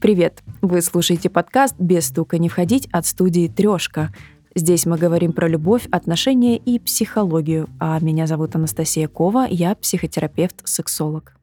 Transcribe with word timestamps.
Привет! 0.00 0.42
Вы 0.62 0.80
слушаете 0.80 1.28
подкаст 1.28 1.74
«Без 1.78 2.06
стука 2.06 2.38
не 2.38 2.48
входить» 2.48 2.88
от 2.90 3.04
студии 3.04 3.48
«Трешка». 3.48 4.10
Здесь 4.54 4.86
мы 4.86 4.96
говорим 4.96 5.34
про 5.34 5.46
любовь, 5.46 5.86
отношения 5.92 6.56
и 6.56 6.78
психологию. 6.78 7.68
А 7.78 8.00
меня 8.00 8.26
зовут 8.26 8.56
Анастасия 8.56 9.08
Кова, 9.08 9.46
я 9.46 9.74
психотерапевт-сексолог. 9.74 11.34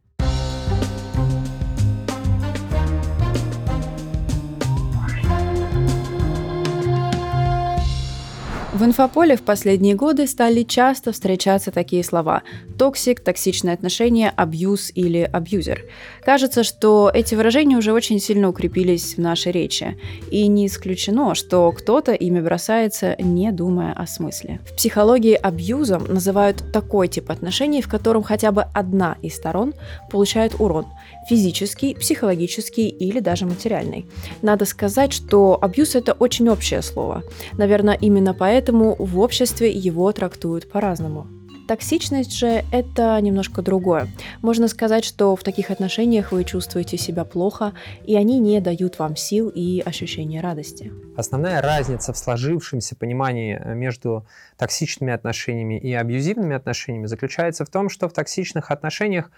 В 8.77 8.83
инфополе 8.83 9.35
в 9.35 9.41
последние 9.41 9.95
годы 9.95 10.27
стали 10.27 10.61
часто 10.61 11.11
встречаться 11.11 11.71
такие 11.71 12.03
слова– 12.03 12.43
токсик, 12.77 13.21
токсичные 13.21 13.73
отношения, 13.73 14.31
абьюз 14.35 14.91
или 14.93 15.27
абьюзер. 15.33 15.85
Кажется, 16.23 16.63
что 16.63 17.09
эти 17.11 17.33
выражения 17.33 17.75
уже 17.75 17.91
очень 17.91 18.19
сильно 18.19 18.49
укрепились 18.49 19.15
в 19.15 19.17
нашей 19.17 19.51
речи. 19.51 19.97
И 20.29 20.45
не 20.45 20.67
исключено, 20.67 21.33
что 21.33 21.71
кто-то 21.71 22.13
ими 22.13 22.39
бросается, 22.39 23.15
не 23.17 23.51
думая 23.51 23.93
о 23.93 24.05
смысле. 24.05 24.59
В 24.71 24.75
психологии 24.75 25.33
абьюзом 25.33 26.05
называют 26.05 26.71
такой 26.71 27.07
тип 27.07 27.31
отношений, 27.31 27.81
в 27.81 27.89
котором 27.89 28.21
хотя 28.21 28.51
бы 28.51 28.67
одна 28.75 29.17
из 29.23 29.35
сторон 29.35 29.73
получает 30.11 30.53
урон– 30.59 30.85
физический, 31.27 31.95
психологический 31.95 32.87
или 32.87 33.19
даже 33.19 33.45
материальный. 33.45 34.05
Надо 34.41 34.65
сказать, 34.65 35.13
что 35.13 35.57
абьюз– 35.61 35.95
это 35.95 36.13
очень 36.13 36.49
общее 36.49 36.81
слово. 36.81 37.23
Наверное, 37.53 37.97
именно 37.99 38.33
поэтому 38.33 38.95
в 38.97 39.19
обществе 39.19 39.71
его 39.71 40.11
трактуют 40.11 40.69
по-разному. 40.69 41.27
Токсичность 41.67 42.31
же– 42.31 42.63
это 42.71 43.19
немножко 43.19 43.61
другое. 43.61 44.07
Можно 44.41 44.69
сказать, 44.69 45.03
что 45.03 45.35
в 45.35 45.43
таких 45.43 45.69
отношениях 45.69 46.31
вы 46.31 46.45
чувствуете 46.45 46.97
себя 46.97 47.25
плохо, 47.25 47.73
и 48.05 48.15
они 48.15 48.39
не 48.39 48.61
дают 48.61 48.97
вам 48.99 49.17
сил 49.17 49.51
и 49.53 49.81
ощущения 49.85 50.39
радости. 50.39 50.93
Основная 51.17 51.61
разница 51.61 52.13
в 52.13 52.17
сложившемся 52.17 52.95
понимании 52.95 53.61
между 53.75 54.25
токсичными 54.55 55.11
отношениями 55.11 55.77
и 55.77 55.91
абьюзивными 55.93 56.55
отношениями 56.55 57.07
заключается 57.07 57.65
в 57.65 57.69
том, 57.69 57.89
что 57.89 58.07
в 58.07 58.13
токсичных 58.13 58.71
отношениях 58.71 59.29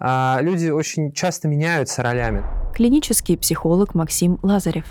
люди 0.00 0.70
очень 0.70 1.12
часто 1.12 1.48
меняются 1.48 2.02
ролями. 2.02 2.42
Клинический 2.74 3.36
психолог 3.36 3.94
Максим 3.94 4.38
Лазарев 4.42 4.84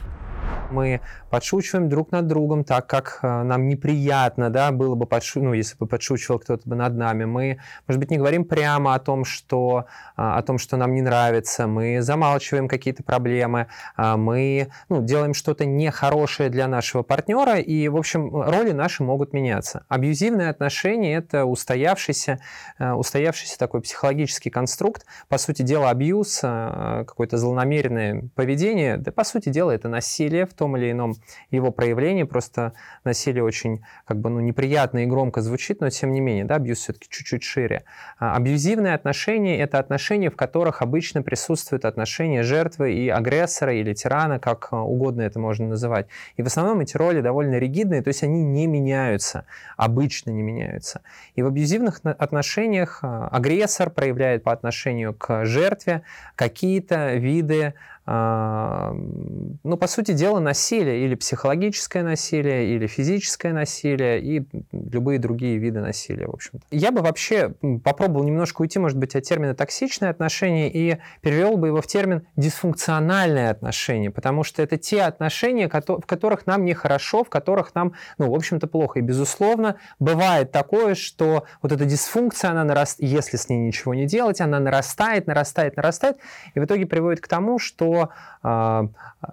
мы 0.73 1.01
подшучиваем 1.29 1.89
друг 1.89 2.11
над 2.11 2.27
другом 2.27 2.63
так, 2.63 2.87
как 2.87 3.19
э, 3.21 3.43
нам 3.43 3.67
неприятно, 3.67 4.49
да, 4.49 4.71
было 4.71 4.95
бы, 4.95 5.05
подшу... 5.05 5.41
ну, 5.41 5.53
если 5.53 5.77
бы 5.77 5.87
подшучивал 5.87 6.39
кто-то 6.39 6.67
бы 6.67 6.75
над 6.75 6.95
нами. 6.95 7.25
Мы, 7.25 7.59
может 7.87 7.99
быть, 7.99 8.11
не 8.11 8.17
говорим 8.17 8.45
прямо 8.45 8.95
о 8.95 8.99
том, 8.99 9.25
что, 9.25 9.85
а, 10.15 10.37
о 10.37 10.41
том, 10.41 10.57
что 10.57 10.77
нам 10.77 10.93
не 10.93 11.01
нравится, 11.01 11.67
мы 11.67 12.01
замалчиваем 12.01 12.67
какие-то 12.67 13.03
проблемы, 13.03 13.67
а, 13.95 14.17
мы 14.17 14.69
ну, 14.89 15.03
делаем 15.03 15.33
что-то 15.33 15.65
нехорошее 15.65 16.49
для 16.49 16.67
нашего 16.67 17.03
партнера, 17.03 17.59
и, 17.59 17.87
в 17.87 17.97
общем, 17.97 18.33
роли 18.35 18.71
наши 18.71 19.03
могут 19.03 19.33
меняться. 19.33 19.85
Абьюзивные 19.87 20.49
отношения– 20.49 21.15
это 21.17 21.45
устоявшийся, 21.45 22.39
э, 22.79 22.91
устоявшийся 22.91 23.57
такой 23.57 23.81
психологический 23.81 24.49
конструкт. 24.49 25.05
По 25.27 25.37
сути 25.37 25.61
дела, 25.61 25.89
абьюз, 25.89 26.39
э, 26.43 27.03
какое-то 27.07 27.37
злонамеренное 27.37 28.29
поведение, 28.35 28.97
да, 28.97 29.11
по 29.11 29.23
сути 29.23 29.49
дела, 29.49 29.71
это 29.71 29.89
насилие 29.89 30.45
в 30.45 30.53
том 30.53 30.62
том 30.63 30.77
или 30.77 30.91
ином 30.91 31.15
его 31.51 31.71
проявлении. 31.71 32.23
Просто 32.23 32.71
насилие 33.03 33.43
очень 33.43 33.83
как 34.05 34.21
бы, 34.21 34.29
ну, 34.29 34.39
неприятно 34.39 34.99
и 34.99 35.05
громко 35.05 35.41
звучит, 35.41 35.81
но 35.81 35.89
тем 35.89 36.13
не 36.13 36.21
менее, 36.21 36.45
да, 36.45 36.55
абьюз 36.55 36.77
все-таки 36.77 37.07
чуть-чуть 37.09 37.43
шире. 37.43 37.83
А 38.17 38.37
абьюзивные 38.37 38.93
отношения– 38.93 39.57
это 39.59 39.77
отношения, 39.77 40.29
в 40.29 40.37
которых 40.37 40.81
обычно 40.81 41.21
присутствуют 41.21 41.83
отношения 41.83 42.43
жертвы 42.43 42.93
и 42.93 43.09
агрессора 43.09 43.73
или 43.73 43.93
тирана, 43.93 44.39
как 44.39 44.69
а, 44.71 44.83
угодно 44.83 45.23
это 45.23 45.37
можно 45.37 45.67
называть. 45.67 46.07
И 46.37 46.43
в 46.43 46.47
основном 46.47 46.79
эти 46.79 46.95
роли 46.95 47.19
довольно 47.19 47.59
ригидные, 47.59 48.01
то 48.01 48.07
есть 48.07 48.23
они 48.23 48.41
не 48.41 48.65
меняются, 48.67 49.43
обычно 49.75 50.31
не 50.31 50.43
меняются. 50.43 51.01
И 51.35 51.41
в 51.41 51.47
абьюзивных 51.47 51.99
отношениях 52.05 52.99
а, 53.01 53.27
агрессор 53.27 53.89
проявляет 53.89 54.43
по 54.43 54.53
отношению 54.53 55.13
к 55.13 55.43
жертве 55.43 56.03
какие-то 56.37 57.15
виды 57.15 57.73
ну, 58.05 59.77
по 59.77 59.87
сути 59.87 60.11
дела, 60.11 60.39
насилие, 60.39 61.05
или 61.05 61.15
психологическое 61.15 62.03
насилие, 62.03 62.75
или 62.75 62.85
физическое 62.85 63.53
насилие, 63.53 64.21
и 64.21 64.45
любые 64.73 65.19
другие 65.19 65.57
виды 65.57 65.79
насилия, 65.79 66.27
в 66.27 66.33
общем-то. 66.33 66.65
Я 66.71 66.91
бы 66.91 67.01
вообще 67.01 67.53
попробовал 67.83 68.25
немножко 68.25 68.61
уйти, 68.61 68.77
может 68.77 68.97
быть, 68.97 69.15
от 69.15 69.23
термина 69.23 69.55
«токсичные 69.55 70.09
отношения» 70.09 70.69
и 70.69 70.97
перевел 71.21 71.55
бы 71.55 71.67
его 71.67 71.81
в 71.81 71.87
термин 71.87 72.27
«дисфункциональные 72.35 73.49
отношения», 73.49 74.11
потому 74.11 74.43
что 74.43 74.61
это 74.61 74.77
те 74.77 75.03
отношения, 75.03 75.69
в 75.69 76.05
которых 76.05 76.45
нам 76.45 76.65
нехорошо, 76.65 77.23
в 77.23 77.29
которых 77.29 77.73
нам, 77.73 77.93
ну, 78.17 78.29
в 78.29 78.35
общем-то, 78.35 78.67
плохо. 78.67 78.99
И, 78.99 79.01
безусловно, 79.01 79.77
бывает 79.99 80.51
такое, 80.51 80.95
что 80.95 81.45
вот 81.61 81.71
эта 81.71 81.85
дисфункция, 81.85 82.51
она 82.51 82.65
нарастает, 82.65 83.09
если 83.09 83.37
с 83.37 83.47
ней 83.47 83.59
ничего 83.59 83.93
не 83.93 84.07
делать, 84.07 84.41
она 84.41 84.59
нарастает, 84.59 85.25
нарастает, 85.27 85.77
нарастает, 85.77 86.17
и 86.53 86.59
в 86.59 86.65
итоге 86.65 86.85
приводит 86.85 87.21
к 87.21 87.29
тому, 87.29 87.59
что 87.59 87.92
а, 88.41 88.87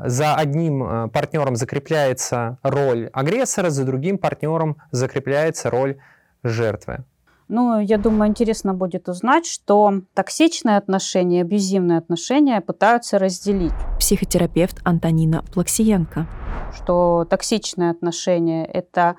за 0.04 0.34
одним 0.34 0.82
а, 0.82 1.08
партнером 1.08 1.56
закрепляется 1.56 2.58
роль 2.62 3.08
агрессора, 3.12 3.70
за 3.70 3.84
другим 3.84 4.18
партнером 4.18 4.76
закрепляется 4.90 5.70
роль 5.70 5.96
жертвы. 6.42 7.04
Ну, 7.52 7.80
я 7.80 7.98
думаю, 7.98 8.30
интересно 8.30 8.74
будет 8.74 9.08
узнать, 9.08 9.44
что 9.44 10.02
токсичные 10.14 10.76
отношения, 10.76 11.42
абьюзивные 11.42 11.98
отношения 11.98 12.60
пытаются 12.60 13.18
разделить. 13.18 13.72
Психотерапевт 13.98 14.78
Антонина 14.84 15.42
Плаксиенко. 15.52 16.28
Что 16.72 17.26
токсичные 17.28 17.90
отношения– 17.90 18.64
это 18.72 19.16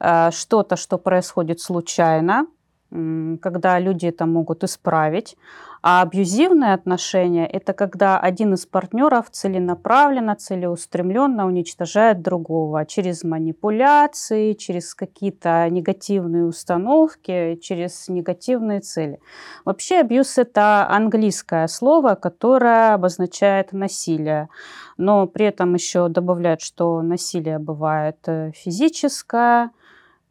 э, 0.00 0.30
что-то, 0.30 0.76
что 0.76 0.96
происходит 0.96 1.60
случайно, 1.60 2.46
когда 2.90 3.78
люди 3.78 4.06
это 4.06 4.24
могут 4.24 4.64
исправить. 4.64 5.36
А 5.80 6.02
абьюзивные 6.02 6.74
отношения– 6.74 7.46
это 7.52 7.72
когда 7.72 8.18
один 8.18 8.54
из 8.54 8.66
партнеров 8.66 9.30
целенаправленно, 9.30 10.34
целеустремленно 10.34 11.46
уничтожает 11.46 12.20
другого 12.20 12.84
через 12.84 13.22
манипуляции, 13.22 14.54
через 14.54 14.94
какие-то 14.94 15.68
негативные 15.70 16.44
установки, 16.44 17.56
через 17.62 18.08
негативные 18.08 18.80
цели. 18.80 19.20
Вообще 19.64 20.00
абьюз– 20.00 20.38
это 20.38 20.88
английское 20.88 21.68
слово, 21.68 22.16
которое 22.16 22.94
обозначает 22.94 23.72
насилие. 23.72 24.48
Но 24.96 25.26
при 25.28 25.46
этом 25.46 25.74
еще 25.74 26.08
добавляют, 26.08 26.60
что 26.60 27.02
насилие 27.02 27.60
бывает 27.60 28.18
э, 28.26 28.50
физическое, 28.52 29.70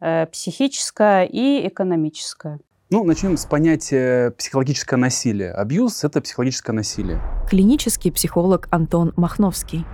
э, 0.00 0.26
психическое 0.26 1.24
и 1.24 1.66
экономическое. 1.66 2.60
Ну, 2.90 3.04
начнем 3.04 3.36
с 3.36 3.44
понятия 3.44 4.30
психологическое 4.30 4.96
насилие. 4.96 5.52
Абьюз– 5.52 6.04
это 6.04 6.22
психологическое 6.22 6.72
насилие. 6.72 7.20
Клинический 7.46 8.10
психолог 8.10 8.66
Антон 8.70 9.12
Махновский. 9.14 9.84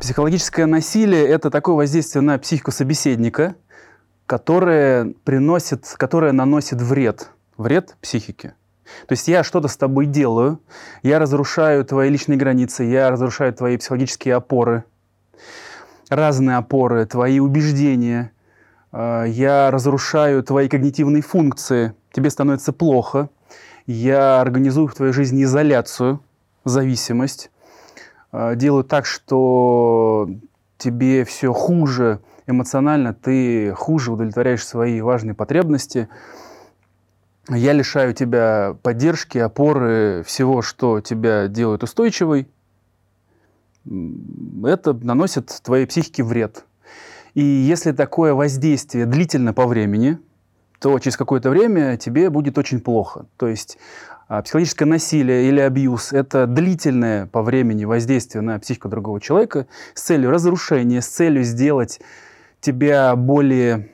Психологическое 0.00 0.64
насилие– 0.64 1.22
это 1.28 1.50
такое 1.50 1.74
воздействие 1.74 2.22
на 2.22 2.38
психику 2.38 2.70
собеседника, 2.70 3.56
которое, 4.24 5.12
приносит, 5.22 5.84
которое 5.98 6.32
наносит 6.32 6.80
вред, 6.80 7.28
вред 7.58 7.98
психике. 8.00 8.54
То 9.06 9.12
есть 9.12 9.28
я 9.28 9.44
что-то 9.44 9.68
с 9.68 9.76
тобой 9.76 10.06
делаю, 10.06 10.62
я 11.02 11.18
разрушаю 11.18 11.84
твои 11.84 12.08
личные 12.08 12.38
границы, 12.38 12.84
я 12.84 13.10
разрушаю 13.10 13.52
твои 13.52 13.76
психологические 13.76 14.36
опоры, 14.36 14.84
разные 16.08 16.56
опоры, 16.56 17.04
твои 17.04 17.38
убеждения, 17.38 18.32
я 18.92 19.70
разрушаю 19.70 20.42
твои 20.42 20.68
когнитивные 20.68 21.22
функции– 21.22 21.94
тебе 22.12 22.30
становится 22.30 22.72
плохо, 22.72 23.28
я 23.86 24.40
организую 24.40 24.88
в 24.88 24.94
твоей 24.94 25.12
жизни 25.12 25.44
изоляцию, 25.44 26.20
зависимость, 26.64 27.50
э, 28.32 28.54
делаю 28.56 28.84
так, 28.84 29.06
что 29.06 30.28
тебе 30.78 31.24
все 31.24 31.52
хуже 31.52 32.20
эмоционально, 32.46 33.14
ты 33.14 33.72
хуже 33.74 34.12
удовлетворяешь 34.12 34.66
свои 34.66 35.00
важные 35.00 35.34
потребности, 35.34 36.08
я 37.48 37.72
лишаю 37.72 38.14
тебя 38.14 38.76
поддержки, 38.82 39.38
опоры, 39.38 40.22
всего, 40.26 40.62
что 40.62 41.00
тебя 41.00 41.48
делает 41.48 41.82
устойчивой, 41.82 42.48
это 44.64 44.92
наносит 44.92 45.48
твоей 45.62 45.86
психике 45.86 46.22
вред. 46.22 46.64
И 47.34 47.42
если 47.42 47.92
такое 47.92 48.34
воздействие 48.34 49.06
длительно 49.06 49.52
по 49.52 49.66
времени– 49.66 50.18
то 50.80 50.98
через 50.98 51.16
какое-то 51.16 51.50
время 51.50 51.96
тебе 51.96 52.30
будет 52.30 52.58
очень 52.58 52.80
плохо. 52.80 53.26
То 53.36 53.46
есть 53.46 53.78
а, 54.28 54.42
психологическое 54.42 54.86
насилие 54.86 55.48
или 55.48 55.60
абьюз– 55.60 56.12
это 56.12 56.46
длительное 56.46 57.26
по 57.26 57.42
времени 57.42 57.84
воздействие 57.84 58.42
на 58.42 58.58
психику 58.58 58.88
другого 58.88 59.20
человека 59.20 59.66
с 59.94 60.02
целью 60.02 60.30
разрушения, 60.30 61.02
с 61.02 61.06
целью 61.06 61.44
сделать 61.44 62.00
тебя 62.60 63.14
более, 63.14 63.90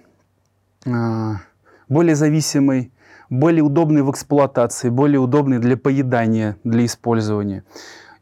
а, 0.87 1.41
более 1.89 2.15
зависимой, 2.15 2.93
более 3.31 3.65
удобной 3.65 4.03
в 4.03 4.11
эксплуатации, 4.11 4.89
более 4.89 5.19
удобной 5.19 5.59
для 5.59 5.77
поедания, 5.77 6.57
для 6.65 6.87
использования. 6.87 7.65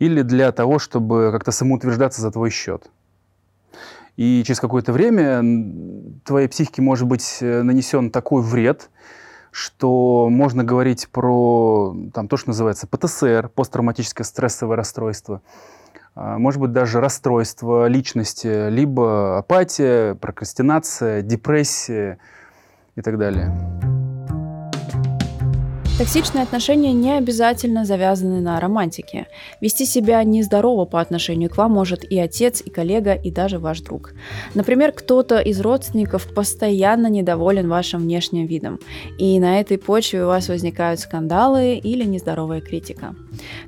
или 0.00 0.22
для 0.22 0.50
того, 0.50 0.80
чтобы 0.80 1.30
как-то 1.32 1.52
самоутверждаться 1.52 2.20
за 2.20 2.32
твой 2.32 2.50
счет. 2.50 2.90
И 4.16 4.44
через 4.46 4.60
какое-то 4.60 4.92
время 4.92 5.42
твоей 6.24 6.48
психике 6.48 6.82
может 6.82 7.08
быть 7.08 7.38
э, 7.40 7.62
нанесен 7.62 8.10
такой 8.10 8.42
вред, 8.42 8.90
что 9.50 10.28
можно 10.30 10.64
говорить 10.64 11.08
про 11.10 11.96
там, 12.12 12.28
то, 12.28 12.36
что 12.36 12.50
называется 12.50 12.86
ПТСР, 12.86 13.50
посттравматическое 13.54 14.24
стрессовое 14.24 14.76
расстройство, 14.76 15.42
а, 16.16 16.38
может 16.38 16.60
быть 16.60 16.72
даже 16.72 17.00
расстройство 17.00 17.86
личности, 17.86 18.68
либо 18.68 19.38
апатия, 19.38 20.14
прокрастинация, 20.14 21.22
депрессия 21.22 22.18
и 22.96 23.00
так 23.00 23.18
далее. 23.18 23.93
Токсичные 25.96 26.42
отношения 26.42 26.92
не 26.92 27.12
обязательно 27.12 27.84
завязаны 27.84 28.40
на 28.40 28.58
романтике. 28.58 29.28
Вести 29.60 29.86
себя 29.86 30.24
нездорово 30.24 30.86
по 30.86 31.00
отношению 31.00 31.50
к 31.50 31.56
вам 31.56 31.70
может 31.70 32.02
и 32.02 32.18
отец, 32.18 32.60
и 32.66 32.68
коллега, 32.68 33.12
и 33.14 33.30
даже 33.30 33.60
ваш 33.60 33.80
друг. 33.80 34.12
Например, 34.54 34.90
кто-то 34.90 35.38
из 35.38 35.60
родственников 35.60 36.34
постоянно 36.34 37.06
недоволен 37.06 37.68
вашим 37.68 38.02
внешним 38.02 38.46
видом, 38.46 38.80
и 39.18 39.38
на 39.38 39.60
этой 39.60 39.78
почве 39.78 40.24
у 40.24 40.26
вас 40.26 40.48
возникают 40.48 40.98
скандалы 40.98 41.76
или 41.76 42.02
нездоровая 42.02 42.60
критика. 42.60 43.14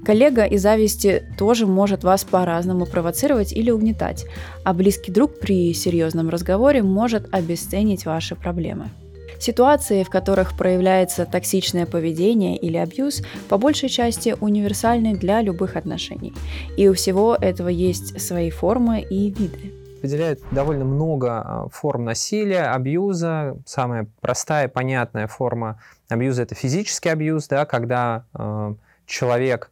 Коллега 0.05 0.47
из 0.47 0.63
зависти 0.63 1.23
тоже 1.39 1.69
может 1.69 2.03
вас 2.03 2.25
по-разному 2.25 2.87
провоцировать 2.87 3.53
или 3.53 3.71
угнетать, 3.71 4.27
а 4.65 4.75
близкий 4.75 5.13
друг 5.13 5.39
при 5.39 5.73
серьезном 5.73 6.29
разговоре 6.29 6.83
может 6.83 7.33
обесценить 7.33 8.05
ваши 8.05 8.35
проблемы. 8.35 8.91
Ситуации, 9.39 10.03
в 10.03 10.11
которых 10.11 10.57
проявляется 10.57 11.27
токсичное 11.27 11.87
поведение 11.87 12.57
или 12.57 12.77
абьюз, 12.77 13.23
по 13.49 13.59
большей 13.59 13.89
части 13.89 14.37
универсальны 14.41 15.15
для 15.15 15.43
любых 15.43 15.77
отношений. 15.77 16.33
И 16.77 16.89
у 16.89 16.95
всего 16.95 17.37
этого 17.41 17.69
есть 17.69 18.21
свои 18.21 18.51
формы 18.51 19.01
и 19.01 19.31
виды 19.31 19.73
выделяют 20.03 20.41
довольно 20.53 20.85
много 20.85 21.41
а, 21.41 21.69
форм 21.73 22.05
насилия, 22.05 22.65
абьюза. 22.73 23.57
Самая 23.67 24.07
простая, 24.21 24.69
понятная 24.69 25.27
форма 25.27 25.81
абьюза– 26.09 26.43
это 26.45 26.55
физический 26.55 27.09
абьюз, 27.09 27.49
да, 27.49 27.65
когда 27.65 28.25
э, 28.35 28.75
человек 29.07 29.71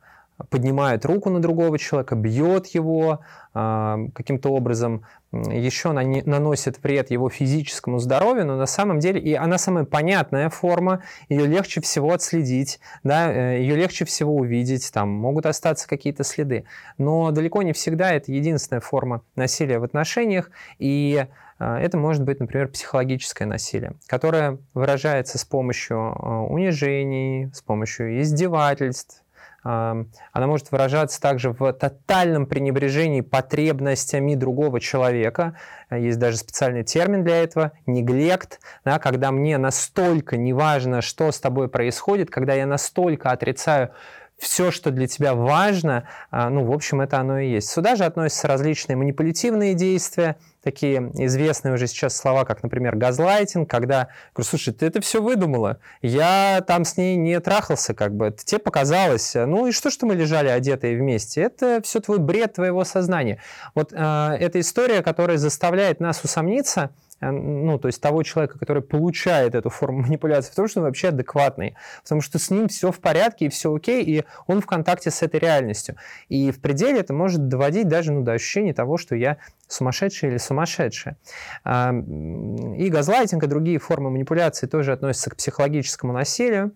поднимает 0.51 1.05
руку 1.05 1.31
на 1.31 1.41
другого 1.41 1.79
человека, 1.79 2.17
бьет 2.17 2.67
его, 2.69 3.21
каким-то 3.55 4.49
образом 4.49 5.05
еще 5.31 5.93
наносит 5.93 6.83
вред 6.83 7.11
его 7.11 7.31
физическому 7.31 7.99
здоровью, 7.99 8.47
но 8.47 8.57
на 8.57 8.67
самом 8.67 8.99
деле 8.99 9.21
и 9.21 9.35
она 9.35 9.59
самая 9.59 9.85
понятная 9.85 10.51
форма, 10.51 11.03
ее 11.29 11.47
легче 11.47 11.81
всего 11.81 12.13
отследить, 12.13 12.81
да, 13.05 13.33
э, 13.33 13.61
ее 13.61 13.77
легче 13.77 14.05
всего 14.05 14.35
увидеть, 14.35 14.91
там 14.93 15.09
могут 15.09 15.47
остаться 15.47 15.89
какие-то 15.89 16.25
следы. 16.25 16.65
Но 16.99 17.31
далеко 17.31 17.63
не 17.63 17.73
всегда 17.73 18.13
это 18.13 18.33
единственная 18.33 18.81
форма 18.81 19.23
насилия 19.37 19.79
в 19.79 19.85
отношениях, 19.85 20.51
и 20.79 21.27
а, 21.59 21.79
это 21.81 21.97
может 21.97 22.23
быть, 22.25 22.41
например, 22.41 22.69
психологическое 22.69 23.47
насилие, 23.47 23.95
которое 24.07 24.59
выражается 24.75 25.39
с 25.39 25.45
помощью 25.45 25.99
а, 25.99 26.43
унижений, 26.43 27.51
с 27.53 27.63
помощью 27.63 28.21
издевательств, 28.21 29.24
она 29.65 30.47
может 30.47 30.71
выражаться 30.71 31.21
также 31.21 31.51
в 31.51 31.73
тотальном 31.73 32.47
пренебрежении 32.47 33.23
потребностями 33.23 34.35
другого 34.35 34.79
человека. 34.79 35.57
Есть 35.91 36.19
даже 36.19 36.37
специальный 36.37 36.85
термин 36.85 37.25
для 37.25 37.43
этого– 37.43 37.73
неглект, 37.87 38.61
да, 38.85 38.99
когда 38.99 39.33
мне 39.33 39.57
настолько 39.57 40.37
неважно, 40.37 41.01
что 41.01 41.33
с 41.33 41.41
тобой 41.41 41.69
происходит, 41.69 42.31
когда 42.31 42.53
я 42.55 42.67
настолько 42.67 43.31
отрицаю 43.31 43.91
все, 44.37 44.71
что 44.71 44.91
для 44.91 45.07
тебя 45.07 45.35
важно, 45.35 46.09
а, 46.31 46.51
ну, 46.51 46.65
в 46.65 46.73
общем, 46.73 47.01
это 47.01 47.19
оно 47.19 47.39
и 47.39 47.49
есть. 47.49 47.71
Сюда 47.71 47.97
же 47.97 48.05
относятся 48.05 48.49
различные 48.49 48.97
манипулятивные 48.97 49.75
действия, 49.75 50.37
такие 50.65 51.13
известные 51.15 51.75
уже 51.75 51.87
сейчас 51.87 52.17
слова, 52.17 52.45
как, 52.45 52.63
например, 52.63 52.97
газлайтинг, 52.97 53.71
когда, 53.71 54.09
говорю, 54.35 54.49
слушай, 54.49 54.73
ты 54.73 54.87
это 54.87 55.01
все 55.01 55.23
выдумала, 55.23 55.79
я 56.03 56.65
там 56.67 56.85
с 56.85 56.97
ней 56.97 57.17
не 57.17 57.39
трахался, 57.41 57.95
как 57.95 58.15
бы, 58.17 58.35
тебе 58.45 58.59
показалось, 58.59 59.35
ну 59.35 59.67
и 59.67 59.73
что, 59.73 59.91
что 59.91 60.07
мы 60.07 60.15
лежали 60.15 60.49
одетые 60.49 60.97
вместе, 60.97 61.43
это 61.43 61.81
все 61.85 62.01
твой 62.01 62.19
бред 62.19 62.55
твоего 62.55 62.85
сознания. 62.85 63.41
Вот 63.75 63.93
э, 63.93 63.97
эта 64.41 64.59
история, 64.61 65.03
которая 65.03 65.37
заставляет 65.37 66.01
нас 66.01 66.25
усомниться, 66.25 66.91
ну, 67.21 67.79
то 67.79 67.89
есть 67.89 68.01
того 68.01 68.23
человека, 68.23 68.59
который 68.59 68.83
получает 68.83 69.55
эту 69.55 69.71
форму 69.71 70.03
манипуляции, 70.03 70.53
в 70.53 70.55
том, 70.55 70.69
что 70.69 70.81
он 70.81 70.87
вообще 70.87 71.09
адекватный, 71.09 71.77
потому 72.03 72.21
что 72.21 72.39
с 72.39 72.51
ним 72.51 72.69
все 72.69 72.93
в 72.93 73.01
порядке 73.01 73.47
и 73.47 73.49
все 73.49 73.75
окей, 73.75 74.03
и 74.05 74.25
он 74.47 74.61
в 74.61 74.67
контакте 74.67 75.11
с 75.11 75.23
этой 75.23 75.41
реальностью. 75.41 75.97
И 76.29 76.51
в 76.51 76.61
пределе 76.61 77.01
это 77.01 77.13
может 77.13 77.49
доводить 77.49 77.89
даже 77.89 78.13
ну, 78.13 78.23
до 78.23 78.33
ощущения 78.33 78.75
того, 78.75 78.97
что 78.99 79.15
я 79.15 79.39
сумасшедший 79.69 80.31
или 80.31 80.39
сумасшедшая. 80.39 81.17
И 81.65 82.89
газлайтинг 82.91 83.43
и 83.43 83.47
другие 83.47 83.79
формы 83.79 84.11
манипуляции 84.11 84.67
тоже 84.67 84.93
относятся 84.93 85.31
к 85.31 85.37
психологическому 85.37 86.13
насилию. 86.13 86.73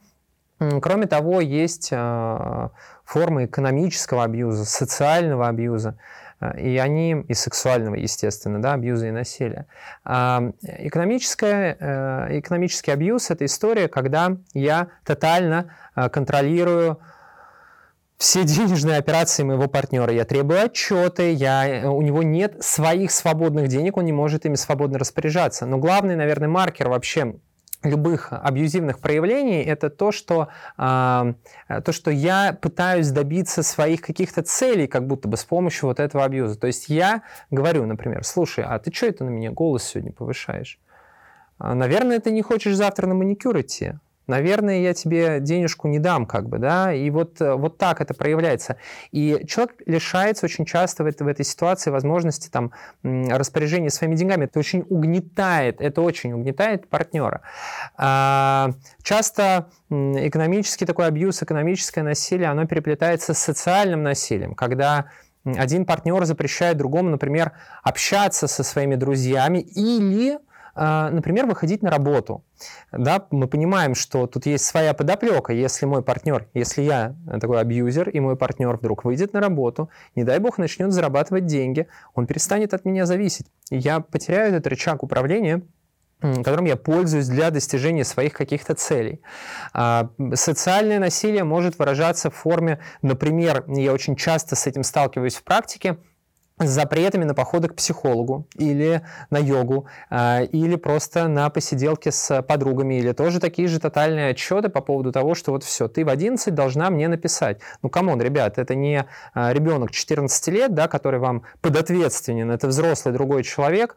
Кроме 0.59 1.07
того, 1.07 1.41
есть 1.41 1.91
а, 1.93 2.73
формы 3.05 3.45
экономического 3.45 4.25
абьюза, 4.25 4.65
социального 4.65 5.47
абьюза. 5.47 5.97
А, 6.41 6.57
и 6.57 6.77
они, 6.77 7.25
и 7.27 7.35
сексуального, 7.35 7.97
естественно, 7.97 8.63
да, 8.63 8.75
абьюза 8.75 9.09
и 9.09 9.11
насилия. 9.11 9.67
А 10.05 10.53
экономическое, 10.63 11.77
э, 11.79 12.39
экономический 12.39 12.93
абьюз– 12.93 13.31
это 13.31 13.45
история, 13.45 13.89
когда 13.89 14.37
я 14.55 14.89
тотально 15.05 15.75
э, 15.97 16.09
контролирую 16.09 17.01
все 18.19 18.45
денежные 18.45 18.99
операции 18.99 19.43
моего 19.43 19.67
партнера. 19.67 20.13
Я 20.13 20.25
требую 20.25 20.63
отчеты, 20.63 21.33
я, 21.33 21.69
э, 21.69 21.87
у 21.87 22.03
него 22.03 22.23
нет 22.23 22.63
своих 22.63 23.11
свободных 23.11 23.67
денег, 23.67 23.97
он 23.97 24.05
не 24.05 24.13
может 24.13 24.47
ими 24.47 24.55
свободно 24.55 24.99
распоряжаться. 24.99 25.67
Но 25.67 25.79
главный, 25.79 26.15
наверное, 26.15 26.49
маркер 26.49 26.89
вообще 26.89 27.35
любых 27.83 28.33
абьюзивных 28.33 28.99
проявлений 28.99 29.63
это 29.63 29.89
то, 29.89 30.11
что, 30.11 30.49
э, 30.77 31.35
то, 31.85 31.93
что 31.93 32.11
я 32.11 32.53
пытаюсь 32.61 33.11
добиться 33.11 33.63
своих 33.63 34.01
каких-то 34.01 34.43
целей, 34.43 34.87
как 34.87 35.07
будто 35.07 35.29
бы 35.29 35.37
с 35.37 35.45
помощью 35.45 35.89
вот 35.89 36.01
этого 36.01 36.25
абьюза. 36.25 36.59
То 36.59 36.67
есть 36.67 36.89
я 36.89 37.23
говорю, 37.51 37.87
например, 37.87 38.25
слушай, 38.25 38.65
а 38.65 38.79
ты 38.79 38.93
что 38.93 39.07
это 39.07 39.25
на 39.25 39.31
меня 39.31 39.53
голос 39.53 39.85
сегодня 39.85 40.13
повышаешь? 40.13 40.81
А, 41.59 41.75
наверное, 41.75 42.19
ты 42.19 42.31
не 42.31 42.43
хочешь 42.43 42.75
завтра 42.75 43.07
на 43.07 43.15
маникюр 43.15 43.61
идти 43.61 43.95
наверное, 44.29 44.81
я 44.81 44.95
тебе 44.95 45.41
денежку 45.41 45.89
не 45.89 45.99
дам, 45.99 46.27
как 46.27 46.49
бы, 46.49 46.59
да, 46.59 46.93
и 46.93 47.11
вот, 47.11 47.41
э, 47.41 47.55
вот 47.55 47.79
так 47.79 48.01
это 48.01 48.15
проявляется. 48.15 48.77
И 49.11 49.45
человек 49.49 49.75
лишается 49.87 50.47
очень 50.47 50.65
часто 50.65 51.05
в 51.05 51.07
этой, 51.07 51.25
в 51.25 51.29
этой 51.29 51.45
ситуации 51.45 51.91
возможности 51.91 52.49
там 52.49 52.73
распоряжения 53.03 53.91
своими 53.91 54.15
деньгами. 54.15 54.45
Это 54.45 54.59
очень 54.59 54.85
угнетает, 54.89 55.81
это 55.81 56.03
очень 56.03 56.33
угнетает 56.33 56.89
партнера. 56.89 57.43
А, 57.97 58.71
часто 59.03 59.71
экономический 59.91 60.87
такой 60.87 61.07
абьюз, 61.07 61.43
экономическое 61.43 62.03
насилие, 62.03 62.49
оно 62.49 62.67
переплетается 62.67 63.35
с 63.35 63.39
социальным 63.39 64.03
насилием, 64.03 64.55
когда 64.55 65.07
один 65.45 65.87
партнер 65.87 66.25
запрещает 66.25 66.77
другому, 66.77 67.11
например, 67.11 67.53
общаться 67.83 68.47
со 68.49 68.63
своими 68.63 68.97
друзьями 68.97 69.59
или 69.59 70.39
например, 70.79 71.47
выходить 71.47 71.83
на 71.83 71.91
работу. 71.91 72.45
Да, 72.93 73.27
мы 73.31 73.49
понимаем, 73.49 73.95
что 73.95 74.27
тут 74.27 74.47
есть 74.47 74.65
своя 74.65 74.95
подоплека. 74.95 75.53
Если 75.53 75.87
мой 75.87 76.03
партнер, 76.03 76.49
если 76.55 76.83
я 76.83 77.17
такой 77.41 77.61
абьюзер, 77.61 78.09
и 78.09 78.21
мой 78.21 78.37
партнер 78.37 78.77
вдруг 78.77 79.05
выйдет 79.05 79.33
на 79.33 79.41
работу, 79.41 79.91
не 80.15 80.25
дай 80.25 80.39
бог 80.39 80.59
начнет 80.59 80.93
зарабатывать 80.93 81.47
деньги, 81.47 81.89
он 82.15 82.27
перестанет 82.27 82.75
от 82.75 82.85
меня 82.85 83.07
зависеть. 83.07 83.47
Я 83.71 84.01
потеряю 84.01 84.51
этот 84.51 84.67
рычаг 84.67 85.03
управления, 85.03 85.63
которым 86.21 86.65
я 86.65 86.77
пользуюсь 86.77 87.29
для 87.29 87.51
достижения 87.51 88.05
своих 88.05 88.33
каких-то 88.33 88.75
целей. 88.75 89.21
А, 89.73 90.11
социальное 90.35 90.99
насилие 90.99 91.45
может 91.45 91.79
выражаться 91.79 92.31
в 92.31 92.35
форме, 92.35 92.81
например, 93.03 93.65
я 93.69 93.93
очень 93.93 94.17
часто 94.17 94.57
с 94.57 94.67
этим 94.67 94.83
сталкиваюсь 94.83 95.37
в 95.37 95.45
практике, 95.45 95.99
с 96.59 96.69
запретами 96.69 97.25
на 97.25 97.35
походы 97.35 97.69
к 97.69 97.75
психологу 97.75 98.47
или 98.57 99.03
на 99.31 99.39
йогу, 99.39 99.87
а, 100.11 100.43
или 100.43 100.77
просто 100.77 101.29
на 101.29 101.49
посиделки 101.51 102.11
с 102.11 102.43
подругами, 102.43 102.97
или 102.97 103.13
тоже 103.13 103.41
такие 103.41 103.69
же 103.69 103.79
тотальные 103.79 104.31
отчеты 104.31 104.69
по 104.69 104.81
поводу 104.81 105.13
того, 105.13 105.35
что 105.35 105.53
вот 105.53 105.65
все, 105.65 105.89
ты 105.89 106.05
в 106.05 106.09
11 106.09 106.55
должна 106.55 106.91
мне 106.91 107.09
написать. 107.09 107.61
Ну, 107.83 107.89
come 107.89 108.07
on, 108.07 108.21
ребят, 108.21 108.59
это 108.59 108.75
не 108.75 109.07
а, 109.35 109.53
ребенок 109.53 109.91
14 109.91 110.49
лет, 110.49 110.75
да, 110.75 110.89
который 110.89 111.21
вам 111.21 111.45
подответственен, 111.61 112.51
это 112.51 112.69
взрослый 112.69 113.15
другой 113.15 113.43
человек, 113.43 113.97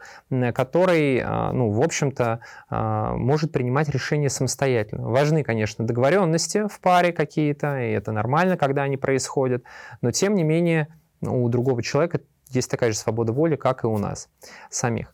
который, 0.54 1.22
а, 1.24 1.52
ну, 1.52 1.72
в 1.72 1.82
общем-то, 1.82 2.40
может 2.70 3.52
принимать 3.52 3.90
решения 3.90 4.30
самостоятельно. 4.30 5.10
Важны, 5.10 5.44
конечно, 5.44 5.86
договоренности 5.86 6.68
в 6.68 6.80
паре 6.80 7.12
какие-то, 7.12 7.80
и 7.80 7.92
это 7.92 8.12
нормально, 8.12 8.58
когда 8.58 8.84
они 8.84 8.98
происходят, 8.98 9.64
но 10.02 10.12
тем 10.12 10.36
не 10.36 10.44
менее 10.44 10.88
у 11.22 11.48
другого 11.50 11.84
человека 11.84 12.22
есть 12.52 12.70
такая 12.70 12.92
же 12.92 12.98
свобода 12.98 13.34
воли, 13.34 13.56
как 13.56 13.84
и 13.84 13.88
у 13.88 13.98
нас 13.98 14.30
самих. 14.70 15.14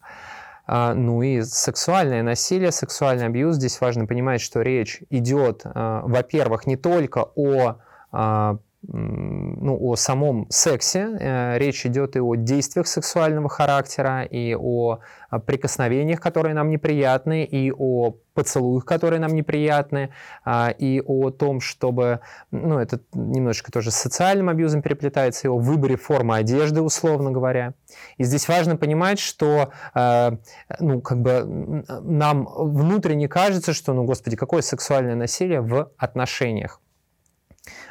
А, 0.65 0.93
ну 0.93 1.21
и 1.21 1.41
сексуальное 1.41 2.23
насилие, 2.23 2.71
сексуальный 2.71 3.25
абьюз. 3.25 3.55
Здесь 3.55 3.79
важно 3.79 4.05
понимать, 4.05 4.41
что 4.41 4.61
речь 4.61 5.01
идет, 5.09 5.61
а, 5.63 6.01
во-первых, 6.05 6.67
не 6.67 6.75
только 6.75 7.29
о 7.35 7.77
а, 8.11 8.57
ну, 8.83 9.77
о 9.81 9.95
самом 9.95 10.47
сексе. 10.49 11.17
Э, 11.19 11.57
речь 11.57 11.85
идет 11.85 12.15
и 12.15 12.19
о 12.19 12.35
действиях 12.35 12.87
сексуального 12.87 13.49
характера, 13.49 14.23
и 14.23 14.55
о 14.55 14.99
прикосновениях, 15.45 16.21
которые 16.21 16.53
нам 16.53 16.69
неприятны, 16.69 17.43
и 17.43 17.71
о 17.71 18.15
поцелуях, 18.33 18.85
которые 18.85 19.19
нам 19.19 19.33
неприятны, 19.33 20.11
а, 20.45 20.69
и 20.69 21.01
о 21.05 21.31
том, 21.31 21.59
чтобы, 21.59 22.19
ну, 22.51 22.77
это 22.77 23.01
немножечко 23.13 23.71
тоже 23.71 23.91
с 23.91 23.95
социальным 23.95 24.47
абьюзом 24.47 24.81
переплетается, 24.81 25.47
и 25.47 25.49
о 25.49 25.57
выборе 25.57 25.97
формы 25.97 26.37
одежды, 26.37 26.81
условно 26.81 27.31
говоря. 27.31 27.73
И 28.17 28.23
здесь 28.23 28.47
важно 28.47 28.77
понимать, 28.77 29.19
что, 29.19 29.71
э, 29.95 30.31
ну, 30.79 31.01
как 31.01 31.21
бы 31.21 31.83
нам 32.03 32.47
внутренне 32.55 33.27
кажется, 33.27 33.73
что, 33.73 33.93
ну, 33.93 34.03
господи, 34.03 34.37
какое 34.37 34.61
сексуальное 34.61 35.15
насилие 35.15 35.61
в 35.61 35.91
отношениях 35.97 36.79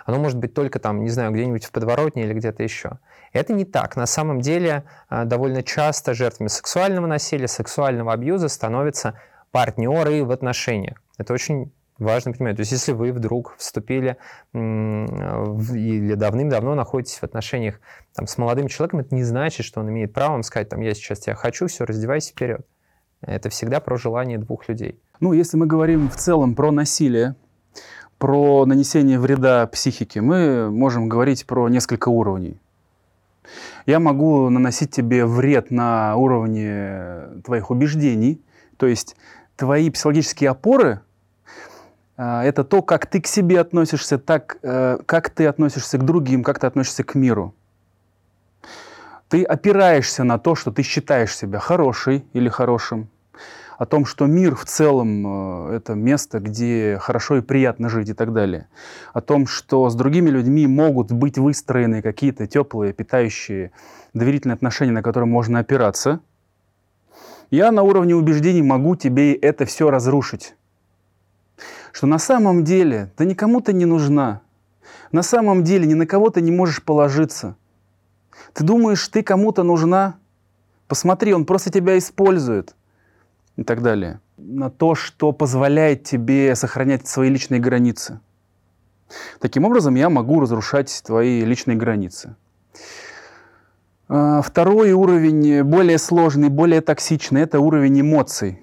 оно 0.04 0.18
может 0.18 0.38
быть 0.38 0.54
только 0.54 0.78
там, 0.78 1.02
не 1.02 1.10
знаю, 1.10 1.32
где-нибудь 1.32 1.64
в 1.64 1.72
подворотне 1.72 2.24
или 2.24 2.32
где-то 2.32 2.62
еще. 2.62 2.98
Это 3.32 3.52
не 3.52 3.64
так. 3.64 3.96
На 3.96 4.06
самом 4.06 4.40
деле 4.40 4.84
а, 5.08 5.24
довольно 5.24 5.62
часто 5.62 6.14
жертвами 6.14 6.48
сексуального 6.48 7.06
насилия, 7.06 7.48
сексуального 7.48 8.12
абьюза 8.12 8.48
становятся 8.48 9.20
партнеры 9.50 10.24
в 10.24 10.30
отношениях. 10.30 11.02
Это 11.18 11.32
очень 11.32 11.72
важно 11.98 12.32
понимать. 12.32 12.56
То 12.56 12.60
есть 12.60 12.72
если 12.72 12.92
вы 12.92 13.12
вдруг 13.12 13.54
вступили 13.58 14.16
или 14.52 16.14
давным-давно 16.14 16.74
находитесь 16.74 17.18
в 17.18 17.22
отношениях 17.22 17.80
там, 18.14 18.26
с 18.26 18.38
молодым 18.38 18.68
человеком, 18.68 19.00
это 19.00 19.14
не 19.14 19.22
значит, 19.22 19.64
что 19.64 19.80
он 19.80 19.90
имеет 19.90 20.12
право 20.12 20.32
вам 20.32 20.42
сказать, 20.42 20.68
там, 20.68 20.80
я 20.80 20.94
сейчас 20.94 21.20
тебя 21.20 21.34
хочу, 21.34 21.66
все, 21.66 21.84
раздевайся 21.84 22.32
вперед. 22.32 22.66
Это 23.22 23.48
всегда 23.48 23.80
про 23.80 23.96
желание 23.96 24.38
двух 24.38 24.68
людей. 24.68 25.00
Ну, 25.20 25.32
если 25.32 25.56
мы 25.56 25.66
говорим 25.66 26.10
в 26.10 26.16
целом 26.16 26.54
про 26.54 26.70
насилие, 26.70 27.34
про 28.18 28.64
нанесение 28.66 29.18
вреда 29.18 29.66
психике 29.66 30.20
мы 30.20 30.70
можем 30.70 31.08
говорить 31.08 31.46
про 31.46 31.68
несколько 31.68 32.08
уровней. 32.08 32.60
Я 33.86 34.00
могу 34.00 34.50
наносить 34.50 34.90
тебе 34.90 35.24
вред 35.24 35.70
на 35.70 36.16
уровне 36.16 37.42
твоих 37.44 37.70
убеждений, 37.70 38.40
то 38.76 38.86
есть 38.86 39.16
твои 39.56 39.90
психологические 39.90 40.50
опоры 40.50 41.00
а, 42.16 42.42
это 42.44 42.64
то, 42.64 42.82
как 42.82 43.06
ты 43.06 43.20
к 43.20 43.26
себе 43.26 43.60
относишься, 43.60 44.18
так, 44.18 44.58
э, 44.62 44.98
как 45.04 45.30
ты 45.30 45.46
относишься 45.46 45.98
к 45.98 46.04
другим, 46.04 46.42
как 46.42 46.58
ты 46.58 46.66
относишься 46.66 47.04
к 47.04 47.14
миру. 47.14 47.54
Ты 49.28 49.44
опираешься 49.44 50.24
на 50.24 50.38
то, 50.38 50.54
что 50.54 50.70
ты 50.70 50.82
считаешь 50.82 51.36
себя 51.36 51.58
хорошей 51.58 52.24
или 52.32 52.48
хорошим, 52.48 53.08
о 53.78 53.86
том, 53.86 54.06
что 54.06 54.26
мир 54.26 54.54
в 54.54 54.64
целом 54.64 55.68
э, 55.70 55.76
это 55.76 55.94
место, 55.94 56.40
где 56.40 56.98
хорошо 57.00 57.38
и 57.38 57.40
приятно 57.40 57.88
жить 57.88 58.08
и 58.08 58.14
так 58.14 58.32
далее. 58.32 58.68
О 59.12 59.20
том, 59.20 59.46
что 59.46 59.88
с 59.88 59.94
другими 59.94 60.30
людьми 60.30 60.66
могут 60.66 61.12
быть 61.12 61.38
выстроены 61.38 62.02
какие-то 62.02 62.46
теплые, 62.46 62.92
питающие, 62.92 63.72
доверительные 64.14 64.54
отношения, 64.54 64.92
на 64.92 65.02
которые 65.02 65.28
можно 65.28 65.58
опираться. 65.58 66.20
Я 67.50 67.70
на 67.70 67.82
уровне 67.82 68.14
убеждений 68.16 68.62
могу 68.62 68.96
тебе 68.96 69.34
это 69.34 69.66
все 69.66 69.90
разрушить. 69.90 70.54
Что 71.92 72.06
на 72.06 72.18
самом 72.18 72.64
деле 72.64 73.10
ты 73.16 73.26
никому 73.26 73.60
то 73.60 73.72
не 73.72 73.84
нужна. 73.84 74.40
На 75.12 75.22
самом 75.22 75.64
деле 75.64 75.86
ни 75.86 75.94
на 75.94 76.06
кого 76.06 76.30
ты 76.30 76.40
не 76.40 76.50
можешь 76.50 76.82
положиться. 76.82 77.56
Ты 78.52 78.64
думаешь, 78.64 79.06
ты 79.08 79.22
кому-то 79.22 79.62
нужна? 79.62 80.16
Посмотри, 80.88 81.34
он 81.34 81.44
просто 81.44 81.70
тебя 81.70 81.96
использует 81.98 82.74
и 83.56 83.64
так 83.64 83.82
далее. 83.82 84.20
На 84.36 84.70
то, 84.70 84.94
что 84.94 85.32
позволяет 85.32 86.04
тебе 86.04 86.54
сохранять 86.54 87.06
свои 87.08 87.30
личные 87.30 87.60
границы. 87.60 88.20
Таким 89.40 89.64
образом, 89.64 89.94
я 89.94 90.10
могу 90.10 90.40
разрушать 90.40 91.02
твои 91.04 91.44
личные 91.44 91.76
границы. 91.76 92.36
А, 94.08 94.42
второй 94.42 94.92
уровень, 94.92 95.62
более 95.62 95.98
сложный, 95.98 96.48
более 96.48 96.80
токсичный, 96.80 97.42
это 97.42 97.60
уровень 97.60 98.00
эмоций. 98.00 98.60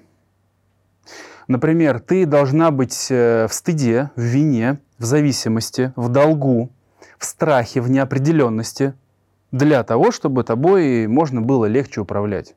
Например, 1.48 2.00
ты 2.00 2.24
должна 2.24 2.70
быть 2.70 3.08
э, 3.10 3.46
в 3.48 3.52
стыде, 3.52 4.10
в 4.16 4.20
вине, 4.22 4.78
в 4.98 5.04
зависимости, 5.04 5.92
в 5.94 6.08
долгу, 6.08 6.70
в 7.18 7.26
страхе, 7.26 7.82
в 7.82 7.90
неопределенности 7.90 8.94
для 9.52 9.82
того, 9.82 10.10
чтобы 10.10 10.42
тобой 10.42 11.06
можно 11.06 11.42
было 11.42 11.66
легче 11.66 12.00
управлять 12.00 12.54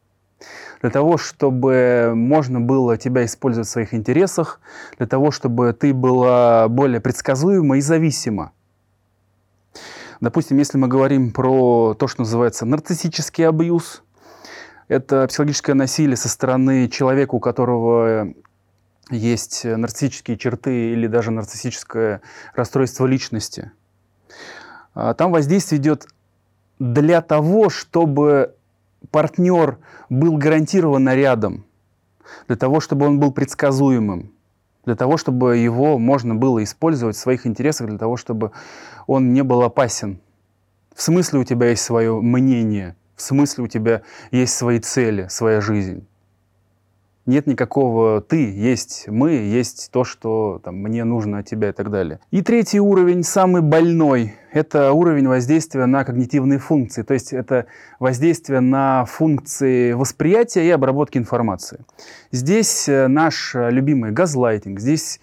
для 0.81 0.89
того, 0.89 1.17
чтобы 1.17 2.13
можно 2.15 2.59
было 2.59 2.97
тебя 2.97 3.25
использовать 3.25 3.67
в 3.67 3.71
своих 3.71 3.93
интересах, 3.93 4.59
для 4.97 5.07
того, 5.07 5.31
чтобы 5.31 5.73
ты 5.73 5.93
была 5.93 6.67
более 6.67 7.01
предсказуема 7.01 7.77
и 7.77 7.81
зависима. 7.81 8.51
Допустим, 10.19 10.57
если 10.57 10.77
мы 10.77 10.87
говорим 10.87 11.31
про 11.31 11.93
то, 11.93 12.07
что 12.07 12.21
называется 12.21 12.65
нарциссический 12.65 13.47
абьюз, 13.47 14.03
это 14.87 15.27
психологическое 15.27 15.73
насилие 15.73 16.15
со 16.15 16.29
стороны 16.29 16.87
человека, 16.87 17.35
у 17.35 17.39
которого 17.39 18.33
есть 19.09 19.63
нарциссические 19.63 20.37
черты 20.37 20.91
или 20.93 21.07
даже 21.07 21.31
нарциссическое 21.31 22.21
расстройство 22.55 23.05
личности. 23.05 23.71
А 24.93 25.13
там 25.13 25.31
воздействие 25.31 25.79
идет 25.79 26.07
для 26.79 27.21
того, 27.21 27.69
чтобы 27.69 28.55
партнер 29.17 29.79
был 30.11 30.37
гарантированно 30.37 31.15
рядом, 31.15 31.65
для 32.47 32.55
того, 32.55 32.79
чтобы 32.79 33.07
он 33.07 33.19
был 33.19 33.31
предсказуемым, 33.31 34.31
для 34.85 34.95
того, 34.95 35.17
чтобы 35.17 35.57
его 35.57 35.97
можно 35.97 36.35
было 36.35 36.63
использовать 36.63 37.15
в 37.15 37.19
своих 37.19 37.47
интересах, 37.47 37.87
для 37.87 37.97
того, 37.97 38.15
чтобы 38.15 38.51
он 39.07 39.33
не 39.33 39.41
был 39.41 39.63
опасен. 39.63 40.19
В 40.93 41.01
смысле 41.01 41.39
у 41.39 41.43
тебя 41.43 41.69
есть 41.69 41.81
свое 41.81 42.21
мнение, 42.21 42.95
в 43.15 43.23
смысле 43.23 43.63
у 43.63 43.67
тебя 43.67 44.03
есть 44.29 44.53
свои 44.53 44.77
цели, 44.77 45.25
своя 45.31 45.61
жизнь 45.61 46.05
нет 47.27 47.45
никакого 47.45 48.21
«ты», 48.21 48.51
есть 48.51 49.05
«мы», 49.07 49.31
есть 49.31 49.89
то, 49.91 50.03
что 50.03 50.59
там, 50.63 50.77
мне 50.77 51.03
нужно 51.03 51.39
от 51.39 51.45
тебя 51.45 51.69
и 51.69 51.71
так 51.73 51.91
далее. 51.91 52.19
И 52.31 52.41
третий 52.41 52.79
уровень, 52.79 53.23
самый 53.23 53.61
больной, 53.61 54.33
это 54.51 54.93
уровень 54.93 55.27
воздействия 55.27 55.85
на 55.85 56.03
когнитивные 56.05 56.57
функции, 56.57 57.03
то 57.03 57.13
есть 57.13 57.33
это 57.33 57.67
воздействие 57.99 58.61
на 58.61 59.05
функции 59.05 59.91
восприятия 59.91 60.65
и 60.65 60.69
обработки 60.71 61.17
информации. 61.17 61.81
Здесь 62.31 62.87
э, 62.87 63.07
наш 63.07 63.51
любимый 63.53 64.11
газлайтинг, 64.11 64.79
здесь 64.79 65.19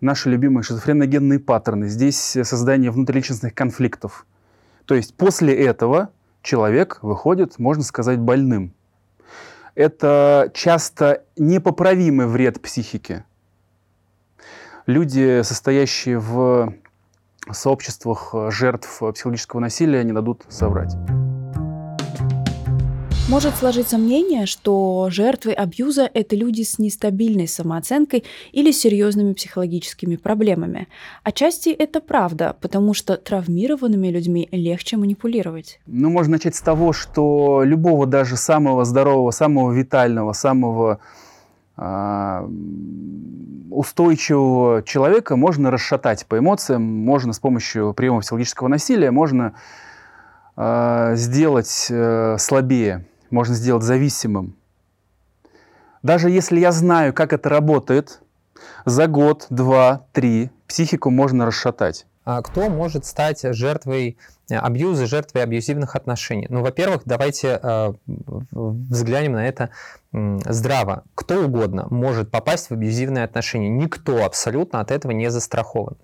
наши 0.00 0.30
любимые 0.30 0.62
шизофреногенные 0.62 1.40
паттерны, 1.40 1.88
здесь 1.88 2.16
создание 2.16 2.90
внутриличностных 2.90 3.52
конфликтов. 3.52 4.26
То 4.86 4.94
есть 4.94 5.14
после 5.16 5.54
этого 5.54 6.10
человек 6.42 6.98
выходит, 7.02 7.58
можно 7.58 7.82
сказать, 7.82 8.18
больным 8.18 8.72
это 9.78 10.50
часто 10.54 11.22
непоправимый 11.36 12.26
вред 12.26 12.60
психике. 12.60 13.24
Люди, 14.86 15.42
состоящие 15.42 16.18
в 16.18 16.74
сообществах 17.52 18.34
жертв 18.50 19.00
психологического 19.14 19.60
насилия, 19.60 20.02
не 20.02 20.12
дадут 20.12 20.44
соврать. 20.48 20.96
Может 23.28 23.56
сложиться 23.56 23.98
мнение, 23.98 24.46
что 24.46 25.08
жертвы 25.10 25.52
абьюза– 25.52 26.08
это 26.14 26.34
люди 26.34 26.62
с 26.62 26.78
нестабильной 26.78 27.46
самооценкой 27.46 28.24
или 28.52 28.70
серьезными 28.70 29.34
психологическими 29.34 30.16
проблемами. 30.16 30.88
Отчасти 31.24 31.68
это 31.68 32.00
правда, 32.00 32.56
потому 32.58 32.94
что 32.94 33.18
травмированными 33.18 34.08
людьми 34.08 34.48
легче 34.50 34.96
манипулировать. 34.96 35.78
Ну, 35.86 36.08
можно 36.08 36.32
начать 36.32 36.56
с 36.56 36.62
того, 36.62 36.94
что 36.94 37.64
любого 37.64 38.06
даже 38.06 38.38
самого 38.38 38.86
здорового, 38.86 39.30
самого 39.30 39.72
витального, 39.72 40.32
самого 40.32 41.00
э, 41.76 42.48
устойчивого 43.70 44.82
человека 44.82 45.36
можно 45.36 45.70
расшатать 45.70 46.24
по 46.24 46.38
эмоциям, 46.38 46.82
можно 46.82 47.34
с 47.34 47.38
помощью 47.38 47.92
приема 47.92 48.20
психологического 48.20 48.68
насилия, 48.68 49.10
можно 49.10 49.52
э, 50.56 51.12
сделать 51.14 51.88
э, 51.90 52.36
слабее 52.38 53.04
можно 53.30 53.54
сделать 53.54 53.82
зависимым. 53.82 54.54
Даже 56.02 56.30
если 56.30 56.60
я 56.60 56.72
знаю, 56.72 57.12
как 57.12 57.32
это 57.32 57.48
работает, 57.48 58.20
за 58.84 59.06
год, 59.06 59.46
два, 59.50 60.06
три 60.12 60.50
психику 60.66 61.10
можно 61.10 61.46
расшатать. 61.46 62.06
А 62.24 62.42
кто 62.42 62.68
может 62.68 63.06
стать 63.06 63.40
жертвой 63.54 64.18
абьюза, 64.50 65.06
жертвой 65.06 65.42
абьюзивных 65.42 65.96
отношений? 65.96 66.46
Ну, 66.50 66.60
во-первых, 66.60 67.02
давайте 67.06 67.58
э, 67.62 67.92
взглянем 68.52 69.32
на 69.32 69.48
это 69.48 69.70
э, 70.12 70.38
здраво. 70.44 71.04
Кто 71.14 71.46
угодно 71.46 71.86
может 71.88 72.30
попасть 72.30 72.68
в 72.68 72.72
абьюзивные 72.74 73.24
отношения. 73.24 73.70
Никто 73.70 74.26
абсолютно 74.26 74.80
от 74.80 74.90
этого 74.90 75.12
не 75.12 75.30
застрахован. 75.30 75.96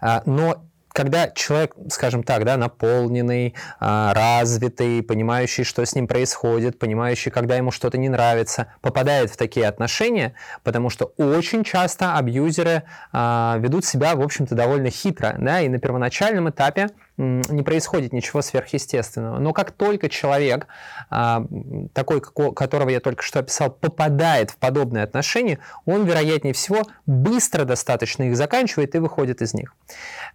Э, 0.00 0.20
но 0.24 0.62
когда 0.92 1.28
человек, 1.28 1.74
скажем 1.88 2.22
так, 2.22 2.44
да, 2.44 2.56
наполненный, 2.56 3.54
а, 3.80 4.14
развитый, 4.14 5.02
понимающий, 5.02 5.64
что 5.64 5.84
с 5.84 5.94
ним 5.94 6.06
происходит, 6.06 6.78
понимающий, 6.78 7.30
когда 7.30 7.56
ему 7.56 7.70
что-то 7.70 7.98
не 7.98 8.08
нравится, 8.08 8.68
попадает 8.80 9.30
в 9.30 9.36
такие 9.36 9.66
отношения, 9.66 10.34
потому 10.62 10.90
что 10.90 11.12
очень 11.16 11.64
часто 11.64 12.16
абьюзеры 12.16 12.84
а, 13.12 13.56
ведут 13.58 13.84
себя, 13.84 14.14
в 14.14 14.20
общем-то, 14.20 14.54
довольно 14.54 14.90
хитро, 14.90 15.34
да, 15.38 15.60
и 15.60 15.68
на 15.68 15.78
первоначальном 15.78 16.50
этапе 16.50 16.88
не 17.16 17.62
происходит 17.62 18.12
ничего 18.12 18.42
сверхъестественного. 18.42 19.38
Но 19.38 19.52
как 19.52 19.70
только 19.70 20.08
человек, 20.08 20.66
а, 21.10 21.44
такой, 21.92 22.20
которого 22.20 22.88
я 22.88 23.00
только 23.00 23.22
что 23.22 23.40
описал, 23.40 23.70
попадает 23.70 24.50
в 24.50 24.56
подобные 24.56 25.04
отношения, 25.04 25.58
он, 25.84 26.04
вероятнее 26.04 26.54
всего, 26.54 26.82
быстро 27.06 27.64
достаточно 27.64 28.24
их 28.24 28.36
заканчивает 28.36 28.94
и 28.94 28.98
выходит 28.98 29.42
из 29.42 29.54
них. 29.54 29.74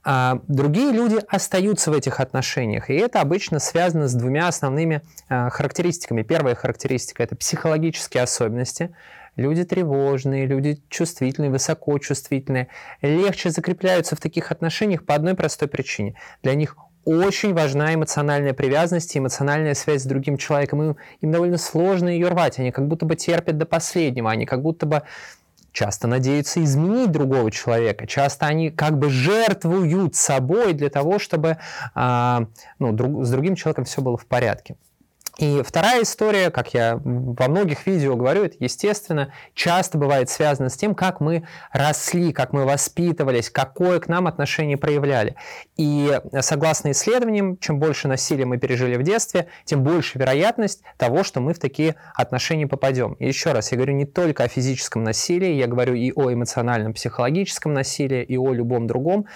А, 0.04 0.40
другие 0.48 0.92
люди 0.92 1.20
остаются 1.28 1.92
в 1.92 1.94
этих 1.94 2.20
отношениях, 2.20 2.90
и 2.90 2.96
это 2.96 3.22
обычно 3.22 3.60
связано 3.60 4.08
с 4.08 4.14
двумя 4.14 4.48
основными 4.48 5.02
а, 5.30 5.50
характеристиками. 5.50 6.22
Первая 6.22 6.56
характеристика– 6.56 7.24
это 7.24 7.36
психологические 7.36 8.24
особенности– 8.24 8.92
Люди 9.38 9.64
тревожные, 9.64 10.48
люди 10.48 10.82
чувствительные, 10.90 11.52
высокочувствительные, 11.52 12.68
легче 13.02 13.52
закрепляются 13.52 14.16
в 14.16 14.20
таких 14.20 14.52
отношениях 14.52 15.06
по 15.06 15.16
одной 15.16 15.36
простой 15.36 15.68
причине. 15.68 16.16
Для 16.42 16.56
них 16.56 16.76
очень 17.06 17.54
важна 17.54 17.94
эмоциональная 17.94 18.54
привязанность 18.54 19.16
эмоциональная 19.16 19.76
связь 19.76 20.02
с 20.02 20.06
другим 20.06 20.38
человеком. 20.38 20.82
Им, 20.84 20.98
им 21.22 21.32
довольно 21.32 21.58
сложно 21.58 22.10
ее 22.10 22.28
рвать. 22.28 22.60
Они 22.60 22.72
как 22.72 22.88
будто 22.88 23.06
бы 23.06 23.16
терпят 23.16 23.58
до 23.58 23.66
последнего. 23.66 24.30
Они 24.30 24.46
как 24.46 24.62
будто 24.62 24.86
бы 24.86 25.04
часто 25.72 26.08
надеются 26.08 26.62
изменить 26.64 27.12
другого 27.12 27.52
человека. 27.52 28.08
Часто 28.08 28.48
они 28.48 28.72
как 28.72 28.98
бы 28.98 29.10
жертвуют 29.10 30.16
собой 30.16 30.74
для 30.74 30.90
того, 30.90 31.20
чтобы 31.20 31.58
а, 31.94 32.48
ну, 32.80 32.92
друг, 32.92 33.24
с 33.24 33.30
другим 33.30 33.56
человеком 33.56 33.86
все 33.86 34.02
было 34.02 34.18
в 34.18 34.26
порядке. 34.26 34.76
И 35.38 35.62
вторая 35.64 36.02
история, 36.02 36.50
как 36.50 36.74
я 36.74 37.00
во 37.04 37.48
многих 37.48 37.86
видео 37.86 38.16
говорю, 38.16 38.46
это, 38.46 38.56
естественно, 38.60 39.32
часто 39.54 40.00
бывает 40.00 40.32
связано 40.32 40.70
с 40.70 40.76
тем, 40.76 40.96
как 40.96 41.20
мы 41.20 41.48
росли, 41.72 42.34
как 42.34 42.54
мы 42.54 42.66
воспитывались, 42.66 43.52
какое 43.52 44.00
к 44.00 44.08
нам 44.08 44.26
отношение 44.26 44.78
проявляли. 44.78 45.36
И 45.76 46.20
согласно 46.42 46.90
исследованиям, 46.90 47.58
чем 47.58 47.78
больше 47.80 48.08
насилия 48.08 48.46
мы 48.46 48.58
пережили 48.58 48.96
в 48.96 49.04
детстве, 49.04 49.48
тем 49.64 49.84
больше 49.84 50.18
вероятность 50.18 50.82
того, 50.98 51.24
что 51.24 51.40
мы 51.40 51.54
в 51.54 51.60
такие 51.60 51.96
отношения 52.16 52.66
попадем. 52.66 53.14
И 53.14 53.28
еще 53.28 53.52
раз, 53.52 53.72
я 53.72 53.78
говорю 53.78 53.94
не 53.94 54.06
только 54.06 54.44
о 54.44 54.48
физическом 54.48 55.04
насилии, 55.04 55.54
я 55.54 55.68
говорю 55.68 55.94
и 55.94 56.12
о 56.16 56.34
эмоциональном, 56.34 56.94
психологическом 56.94 57.74
насилии, 57.74 58.24
и 58.24 58.38
о 58.38 58.54
любом 58.54 58.88
другом. 58.88 59.28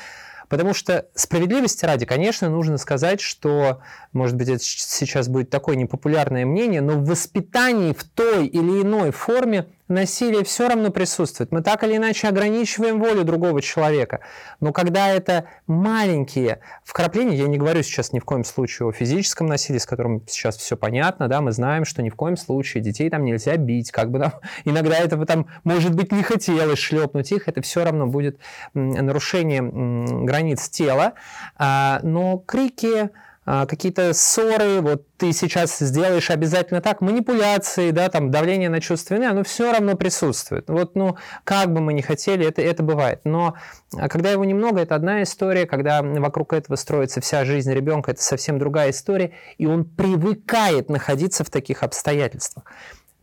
Потому 0.52 0.74
что 0.74 1.06
справедливости 1.16 1.86
ради, 1.86 2.06
конечно, 2.06 2.50
нужно 2.50 2.78
сказать, 2.78 3.22
что, 3.22 3.80
может 4.12 4.36
быть, 4.36 4.50
это 4.50 4.62
сейчас 4.62 5.30
будет 5.30 5.50
такое 5.50 5.78
непопулярное 5.78 6.46
мнение, 6.46 6.82
но 6.82 6.96
в 6.96 7.06
воспитании 7.06 7.94
в 7.94 8.04
той 8.04 8.48
или 8.48 8.82
иной 8.82 9.12
форме 9.12 9.68
насилие 9.92 10.44
все 10.44 10.68
равно 10.68 10.90
присутствует. 10.90 11.52
Мы 11.52 11.62
так 11.62 11.84
или 11.84 11.98
иначе 11.98 12.28
ограничиваем 12.28 13.00
волю 13.00 13.24
другого 13.24 13.62
человека. 13.62 14.22
Но 14.60 14.72
когда 14.72 15.10
это 15.10 15.46
маленькие 15.68 16.62
вкрапления, 16.84 17.38
я 17.38 17.48
не 17.48 17.58
говорю 17.58 17.84
сейчас 17.84 18.12
ни 18.12 18.20
в 18.20 18.26
коем 18.26 18.44
случае 18.44 18.90
о 18.90 18.92
физическом 18.92 19.48
насилии, 19.48 19.78
с 19.78 19.86
которым 19.86 20.26
сейчас 20.28 20.58
все 20.58 20.76
понятно, 20.76 21.28
да, 21.28 21.42
мы 21.42 21.52
знаем, 21.52 21.86
что 21.86 22.02
ни 22.02 22.10
в 22.10 22.16
коем 22.16 22.38
случае 22.38 22.82
детей 22.82 23.10
там 23.10 23.24
нельзя 23.24 23.58
бить, 23.58 23.92
как 23.92 24.12
бы 24.12 24.20
там, 24.20 24.34
иногда 24.66 24.98
это 24.98 25.24
там, 25.26 25.48
может 25.64 25.94
быть, 25.94 26.12
не 26.12 26.24
хотелось 26.24 26.80
шлепнуть 26.80 27.32
их, 27.32 27.48
это 27.48 27.62
все 27.62 27.84
равно 27.84 28.08
будет 28.08 28.40
нарушение 28.74 29.62
границ 29.62 30.70
тела. 30.70 31.14
А, 31.58 32.00
но 32.04 32.38
крики, 32.38 33.10
какие-то 33.46 34.14
ссоры, 34.14 34.82
вот 34.82 35.08
ты 35.18 35.34
сейчас 35.34 35.80
сделаешь 35.80 36.30
обязательно 36.30 36.80
так, 36.80 37.02
манипуляции, 37.02 37.92
да, 37.92 38.10
там 38.10 38.30
давление 38.30 38.70
на 38.70 38.80
чувство 38.80 39.16
вины, 39.16 39.26
оно 39.26 39.44
все 39.44 39.72
равно 39.72 39.96
присутствует. 39.96 40.70
Вот, 40.70 40.96
ну, 40.96 41.18
как 41.44 41.74
бы 41.74 41.82
мы 41.82 41.94
ни 41.94 42.02
хотели, 42.02 42.46
это, 42.46 42.62
это 42.62 42.84
бывает. 42.84 43.22
Но 43.24 43.56
а, 43.98 44.10
когда 44.10 44.32
его 44.32 44.46
немного, 44.46 44.82
это 44.82 44.96
одна 44.96 45.24
история, 45.24 45.66
когда 45.66 46.02
вокруг 46.02 46.54
этого 46.54 46.76
строится 46.76 47.20
вся 47.20 47.44
жизнь 47.46 47.74
ребенка, 47.74 48.12
это 48.12 48.22
совсем 48.22 48.60
другая 48.60 48.92
история, 48.92 49.32
и 49.58 49.66
он 49.66 49.86
привыкает 49.86 50.90
находиться 50.90 51.44
в 51.44 51.50
таких 51.50 51.84
обстоятельствах 51.84 52.66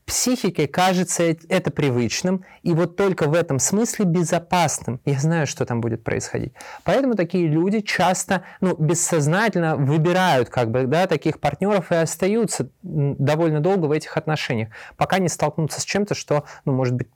психике 0.09 0.67
кажется 0.67 1.23
это 1.23 1.71
привычным, 1.71 2.45
и 2.63 2.73
вот 2.73 2.97
только 2.97 3.29
в 3.29 3.35
этом 3.35 3.59
смысле 3.59 4.07
безопасным. 4.07 5.01
Я 5.05 5.19
знаю, 5.19 5.47
что 5.47 5.67
там 5.67 5.81
будет 5.83 6.03
происходить. 6.03 6.55
Поэтому 6.83 7.15
такие 7.15 7.47
люди 7.47 7.81
часто, 7.81 8.43
ну, 8.61 8.75
бессознательно 8.75 9.77
выбирают 9.77 10.49
как 10.49 10.71
бы, 10.71 10.87
да, 10.87 11.07
таких 11.07 11.39
партнеров 11.39 11.93
и 11.93 11.97
остаются 11.97 12.71
довольно 12.83 13.61
долго 13.61 13.85
в 13.85 13.93
этих 13.93 14.17
отношениях, 14.17 14.71
пока 14.97 15.19
не 15.19 15.29
столкнутся 15.29 15.81
с 15.81 15.85
чем-то, 15.85 16.15
что, 16.15 16.45
ну, 16.65 16.73
может 16.73 16.95
быть, 16.95 17.09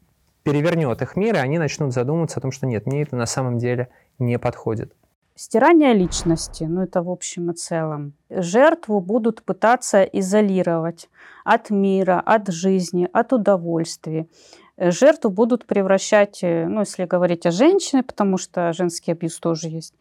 перевернет 0.42 1.00
их 1.00 1.16
мир, 1.16 1.36
и 1.36 1.38
они 1.38 1.58
начнут 1.58 1.94
задумываться 1.94 2.40
о 2.40 2.42
том, 2.42 2.52
что 2.52 2.66
нет, 2.66 2.86
мне 2.86 3.02
это 3.02 3.16
на 3.16 3.26
самом 3.26 3.58
деле 3.58 3.88
не 4.18 4.38
подходит. 4.38 4.92
Стирание 5.34 5.94
личности, 5.94 6.64
ну 6.64 6.82
это 6.82 7.02
в 7.02 7.10
общем 7.10 7.50
и 7.50 7.54
целом. 7.54 8.12
Жертву 8.28 9.00
будут 9.00 9.42
пытаться 9.42 10.02
изолировать 10.02 11.08
от 11.44 11.70
мира, 11.70 12.20
от 12.24 12.48
жизни, 12.48 13.08
от 13.12 13.32
удовольствий. 13.32 14.28
Жертву 14.76 15.30
будут 15.30 15.66
превращать, 15.66 16.42
э, 16.42 16.66
ну 16.66 16.80
если 16.80 17.06
говорить 17.06 17.46
о 17.46 17.50
женщине, 17.50 18.02
потому 18.02 18.36
что 18.36 18.72
женский 18.74 19.12
абьюз 19.12 19.38
тоже 19.38 19.68
есть, 19.68 19.94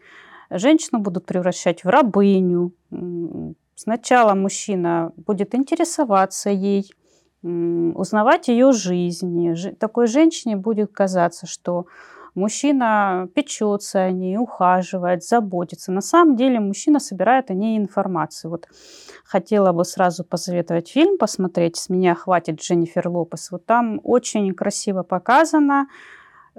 женщину 0.49 0.99
будут 0.99 1.25
превращать 1.25 1.85
в 1.85 1.87
рабыню. 1.87 2.73
Сначала 3.75 4.35
мужчина 4.35 5.13
будет 5.15 5.55
интересоваться 5.55 6.49
ей, 6.49 6.91
узнавать 7.41 8.49
ее 8.49 8.71
жизни. 8.71 9.55
Такой 9.75 10.07
женщине 10.07 10.55
будет 10.57 10.91
казаться, 10.91 11.47
что 11.47 11.87
мужчина 12.35 13.27
печется 13.35 14.03
о 14.03 14.11
ней, 14.11 14.37
ухаживает, 14.37 15.23
заботится. 15.23 15.91
На 15.91 16.01
самом 16.01 16.35
деле 16.35 16.59
мужчина 16.59 16.99
собирает 16.99 17.51
о 17.51 17.53
ней 17.53 17.77
информацию. 17.77 18.51
Вот 18.51 18.67
хотела 19.25 19.71
бы 19.71 19.85
сразу 19.85 20.23
посоветовать 20.23 20.89
фильм 20.89 21.17
посмотреть 21.17 21.77
«С 21.77 21.89
меня 21.89 22.15
хватит» 22.15 22.61
Дженнифер 22.61 23.07
Лопес. 23.07 23.51
Вот 23.51 23.65
там 23.65 23.99
очень 24.03 24.53
красиво 24.53 25.03
показано, 25.03 25.87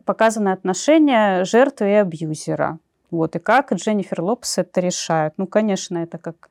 показаны 0.04 0.50
отношения 0.50 1.44
жертвы 1.44 1.90
и 1.90 1.94
абьюзера. 1.94 2.78
Вот, 3.12 3.36
и 3.36 3.38
как 3.38 3.72
Дженнифер 3.72 4.22
Лопес 4.22 4.58
это 4.58 4.80
решает. 4.80 5.34
Ну, 5.36 5.46
конечно, 5.46 5.98
это 5.98 6.16
как 6.16 6.48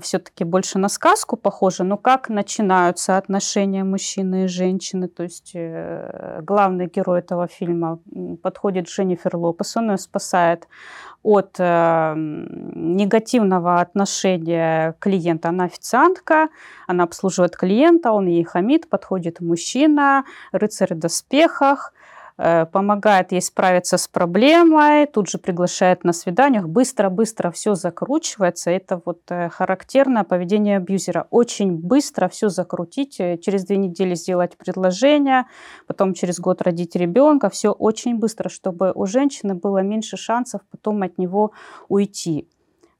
все-таки 0.00 0.44
больше 0.44 0.78
на 0.78 0.88
сказку 0.88 1.36
похоже, 1.36 1.84
но 1.84 1.98
как 1.98 2.30
начинаются 2.30 3.18
отношения 3.18 3.84
мужчины 3.84 4.44
и 4.44 4.48
женщины. 4.48 5.08
То 5.08 5.24
есть 5.24 5.52
э, 5.54 6.40
главный 6.42 6.86
герой 6.86 7.18
этого 7.18 7.46
фильма 7.46 7.98
подходит 8.42 8.88
Дженнифер 8.88 9.36
Лопес, 9.36 9.76
он 9.76 9.90
ее 9.90 9.98
спасает 9.98 10.66
от 11.22 11.56
э, 11.58 12.14
негативного 12.16 13.80
отношения 13.80 14.94
клиента. 14.98 15.50
Она 15.50 15.64
официантка, 15.64 16.48
она 16.86 17.04
обслуживает 17.04 17.56
клиента, 17.56 18.12
он 18.12 18.28
ей 18.28 18.44
хамит, 18.44 18.88
подходит 18.88 19.40
мужчина, 19.40 20.24
рыцарь 20.52 20.94
в 20.94 20.98
доспехах, 20.98 21.92
помогает 22.36 23.32
ей 23.32 23.42
справиться 23.42 23.98
с 23.98 24.08
проблемой, 24.08 25.06
тут 25.06 25.28
же 25.28 25.38
приглашает 25.38 26.04
на 26.04 26.12
свиданиях, 26.12 26.68
быстро-быстро 26.68 27.50
все 27.50 27.74
закручивается. 27.74 28.70
Это 28.70 29.00
вот 29.04 29.20
э, 29.28 29.48
характерное 29.50 30.24
поведение 30.24 30.78
абьюзера. 30.78 31.26
Очень 31.30 31.76
быстро 31.76 32.28
все 32.28 32.48
закрутить, 32.48 33.20
э, 33.20 33.38
через 33.38 33.64
две 33.64 33.76
недели 33.76 34.14
сделать 34.14 34.56
предложение, 34.56 35.44
потом 35.86 36.14
через 36.14 36.40
год 36.40 36.62
родить 36.62 36.96
ребенка. 36.96 37.50
Все 37.50 37.70
очень 37.70 38.18
быстро, 38.18 38.48
чтобы 38.48 38.92
у 38.94 39.06
женщины 39.06 39.54
было 39.54 39.78
меньше 39.78 40.16
шансов 40.16 40.62
потом 40.70 41.02
от 41.02 41.18
него 41.18 41.52
уйти. 41.88 42.48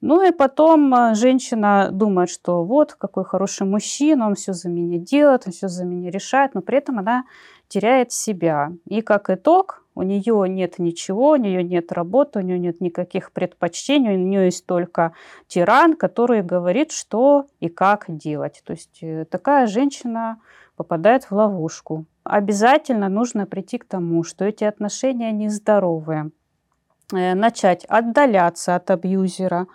Ну 0.03 0.21
и 0.21 0.33
потом 0.33 1.15
женщина 1.15 1.91
думает, 1.93 2.29
что 2.29 2.65
вот 2.65 2.95
какой 2.95 3.25
хороший 3.25 3.69
мужчина, 3.69 4.27
он 4.27 4.35
все 4.35 4.53
за 4.53 4.69
меня 4.69 4.99
делает, 4.99 5.45
он 5.47 5.53
все 5.53 5.69
за 5.69 5.85
меня 5.85 6.11
решает, 6.11 6.55
но 6.55 6.61
при 6.61 6.79
этом 6.79 6.99
она 6.99 7.23
теряет 7.69 8.11
себя. 8.11 8.73
И 8.89 9.01
как 9.01 9.31
итог, 9.31 9.85
у 9.95 10.03
нее 10.03 10.49
нет 10.49 10.81
ничего, 10.81 11.31
у 11.31 11.37
нее 11.37 11.63
нет 11.63 11.93
работы, 11.93 12.41
у 12.41 12.43
нее 12.43 12.59
нет 12.59 12.81
никаких 12.81 13.31
предпочтений, 13.31 14.17
у 14.17 14.19
нее 14.19 14.47
есть 14.47 14.67
только 14.67 15.13
тиран, 15.47 15.95
который 15.95 16.43
говорит, 16.43 16.91
что 16.91 17.47
и 17.61 17.69
как 17.69 18.07
делать. 18.09 18.61
То 18.67 18.73
есть 18.73 18.99
э, 19.03 19.25
такая 19.25 19.69
женщина 19.69 20.39
попадает 20.75 21.25
в 21.25 21.33
ловушку. 21.33 22.07
Обязательно 22.25 23.09
нужно 23.09 23.47
прийти 23.47 23.79
к 23.79 23.85
тому, 23.85 24.25
что 24.25 24.45
эти 24.45 24.65
отношения 24.65 25.31
нездоровые. 25.31 26.33
Э, 27.13 27.35
начать 27.35 27.85
отдаляться 27.85 28.77
от 28.77 28.91
абьюзера, 28.91 29.67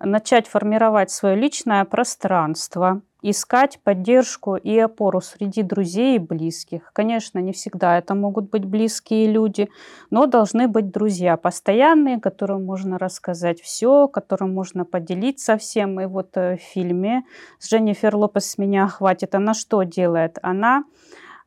начать 0.00 0.48
формировать 0.48 1.10
свое 1.10 1.36
личное 1.36 1.84
пространство– 1.84 3.02
искать 3.26 3.80
поддержку 3.82 4.56
и 4.56 4.78
опору 4.78 5.22
среди 5.22 5.62
друзей 5.62 6.16
и 6.16 6.18
близких. 6.18 6.90
Конечно, 6.92 7.38
не 7.38 7.52
всегда 7.52 7.96
это 7.96 8.14
могут 8.14 8.50
быть 8.50 8.66
близкие 8.66 9.32
люди, 9.32 9.70
но 10.10 10.26
должны 10.26 10.68
быть 10.68 10.90
друзья 10.90 11.38
постоянные, 11.38 12.20
которым 12.20 12.66
можно 12.66 12.98
рассказать 12.98 13.62
все, 13.62 14.08
которым 14.08 14.52
можно 14.52 14.84
поделиться 14.84 15.56
всем. 15.56 15.98
И 16.02 16.04
вот 16.04 16.36
э, 16.36 16.58
в 16.58 16.60
фильме 16.60 17.24
с 17.58 17.70
Дженнифер 17.70 18.14
Лопес 18.14 18.58
«Меня 18.58 18.88
хватит» 18.88 19.34
она 19.34 19.54
что 19.54 19.82
делает? 19.84 20.38
Она 20.42 20.84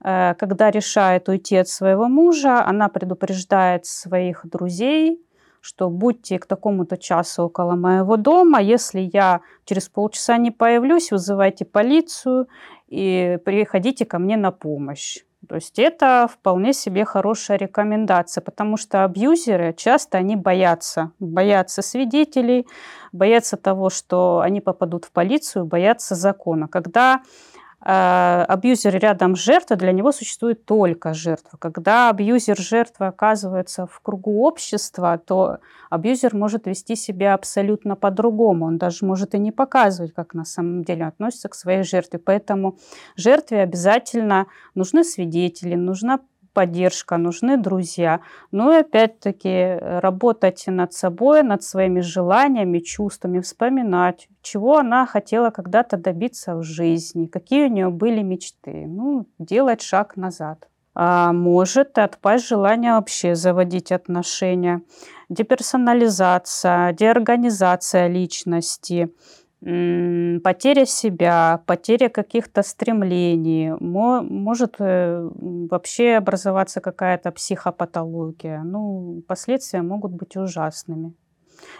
когда 0.01 0.71
решает 0.71 1.27
уйти 1.29 1.57
от 1.57 1.67
своего 1.67 2.07
мужа, 2.07 2.63
она 2.63 2.87
предупреждает 2.87 3.85
своих 3.85 4.45
друзей, 4.45 5.19
что 5.61 5.89
будьте 5.89 6.39
к 6.39 6.45
такому-то 6.45 6.97
часу 6.97 7.43
около 7.43 7.75
моего 7.75 8.15
дома, 8.15 8.61
если 8.61 9.09
я 9.11 9.41
через 9.65 9.89
полчаса 9.89 10.37
не 10.37 10.51
появлюсь, 10.51 11.11
вызывайте 11.11 11.65
полицию 11.65 12.47
и 12.87 13.37
приходите 13.43 14.05
ко 14.05 14.17
мне 14.17 14.37
на 14.37 14.51
помощь. 14.51 15.23
То 15.47 15.55
есть 15.55 15.79
это 15.79 16.27
вполне 16.31 16.73
себе 16.73 17.05
хорошая 17.05 17.57
рекомендация, 17.57 18.41
потому 18.41 18.75
что 18.75 19.03
абьюзеры 19.03 19.73
часто 19.73 20.17
они 20.17 20.35
боятся, 20.35 21.11
боятся 21.19 21.81
свидетелей, 21.81 22.67
боятся 23.11 23.55
того, 23.55 23.89
что 23.89 24.39
они 24.39 24.61
попадут 24.61 25.05
в 25.05 25.11
полицию, 25.11 25.65
боятся 25.65 26.15
закона. 26.15 26.67
Когда 26.67 27.21
э, 27.21 27.56
абьюзер 27.89 28.99
рядом 28.99 29.37
с 29.37 29.39
жертвой, 29.39 29.77
для 29.77 29.93
него 29.93 30.11
существует 30.11 30.65
только 30.65 31.13
жертва. 31.13 31.57
Когда 31.57 32.09
абьюзер 32.09 32.57
жертва 32.57 33.07
оказывается 33.07 33.87
в 33.87 34.01
кругу 34.01 34.45
общества, 34.45 35.17
то 35.17 35.59
абьюзер 35.89 36.35
может 36.35 36.67
вести 36.67 36.97
себя 36.97 37.33
абсолютно 37.33 37.95
по-другому. 37.95 38.65
Он 38.65 38.77
даже 38.77 39.05
может 39.05 39.35
и 39.35 39.39
не 39.39 39.53
показывать, 39.53 40.13
как 40.13 40.33
на 40.33 40.43
самом 40.43 40.83
деле 40.83 41.05
относится 41.05 41.47
к 41.47 41.55
своей 41.55 41.83
жертве. 41.83 42.19
Поэтому 42.19 42.77
жертве 43.15 43.61
обязательно 43.61 44.47
нужны 44.75 45.05
свидетели, 45.05 45.75
нужна 45.75 46.19
поддержка, 46.57 47.17
нужны 47.17 47.57
друзья. 47.57 48.21
Ну 48.51 48.71
и 48.71 48.79
опять-таки 48.79 49.77
работать 49.79 50.63
над 50.65 50.91
собой, 50.91 51.43
над 51.43 51.61
своими 51.61 51.99
желаниями, 51.99 52.79
чувствами, 52.79 53.41
вспоминать, 53.41 54.27
чего 54.41 54.79
она 54.79 55.05
хотела 55.05 55.51
когда-то 55.51 55.97
добиться 55.97 56.55
в 56.55 56.63
жизни, 56.63 57.27
какие 57.27 57.65
у 57.65 57.69
нее 57.69 57.89
были 57.91 58.23
мечты. 58.23 58.87
Ну, 58.87 59.27
делать 59.37 59.83
шаг 59.83 60.17
назад. 60.17 60.67
А 60.95 61.31
может 61.31 61.99
отпасть 61.99 62.47
желание 62.47 62.93
вообще 62.93 63.35
заводить 63.35 63.91
отношения. 63.91 64.81
Деперсонализация, 65.29 66.91
деорганизация 66.93 68.07
личности– 68.07 69.09
потеря 69.59 70.85
себя, 70.85 71.61
потеря 71.65 72.09
каких-то 72.09 72.61
стремлений, 72.61 73.73
может 73.79 74.75
э, 74.79 75.29
вообще 75.33 76.15
образоваться 76.15 76.79
какая-то 76.79 77.31
психопатология. 77.31 78.61
Ну, 78.63 79.23
последствия 79.27 79.81
могут 79.81 80.11
быть 80.11 80.37
ужасными. 80.37 81.13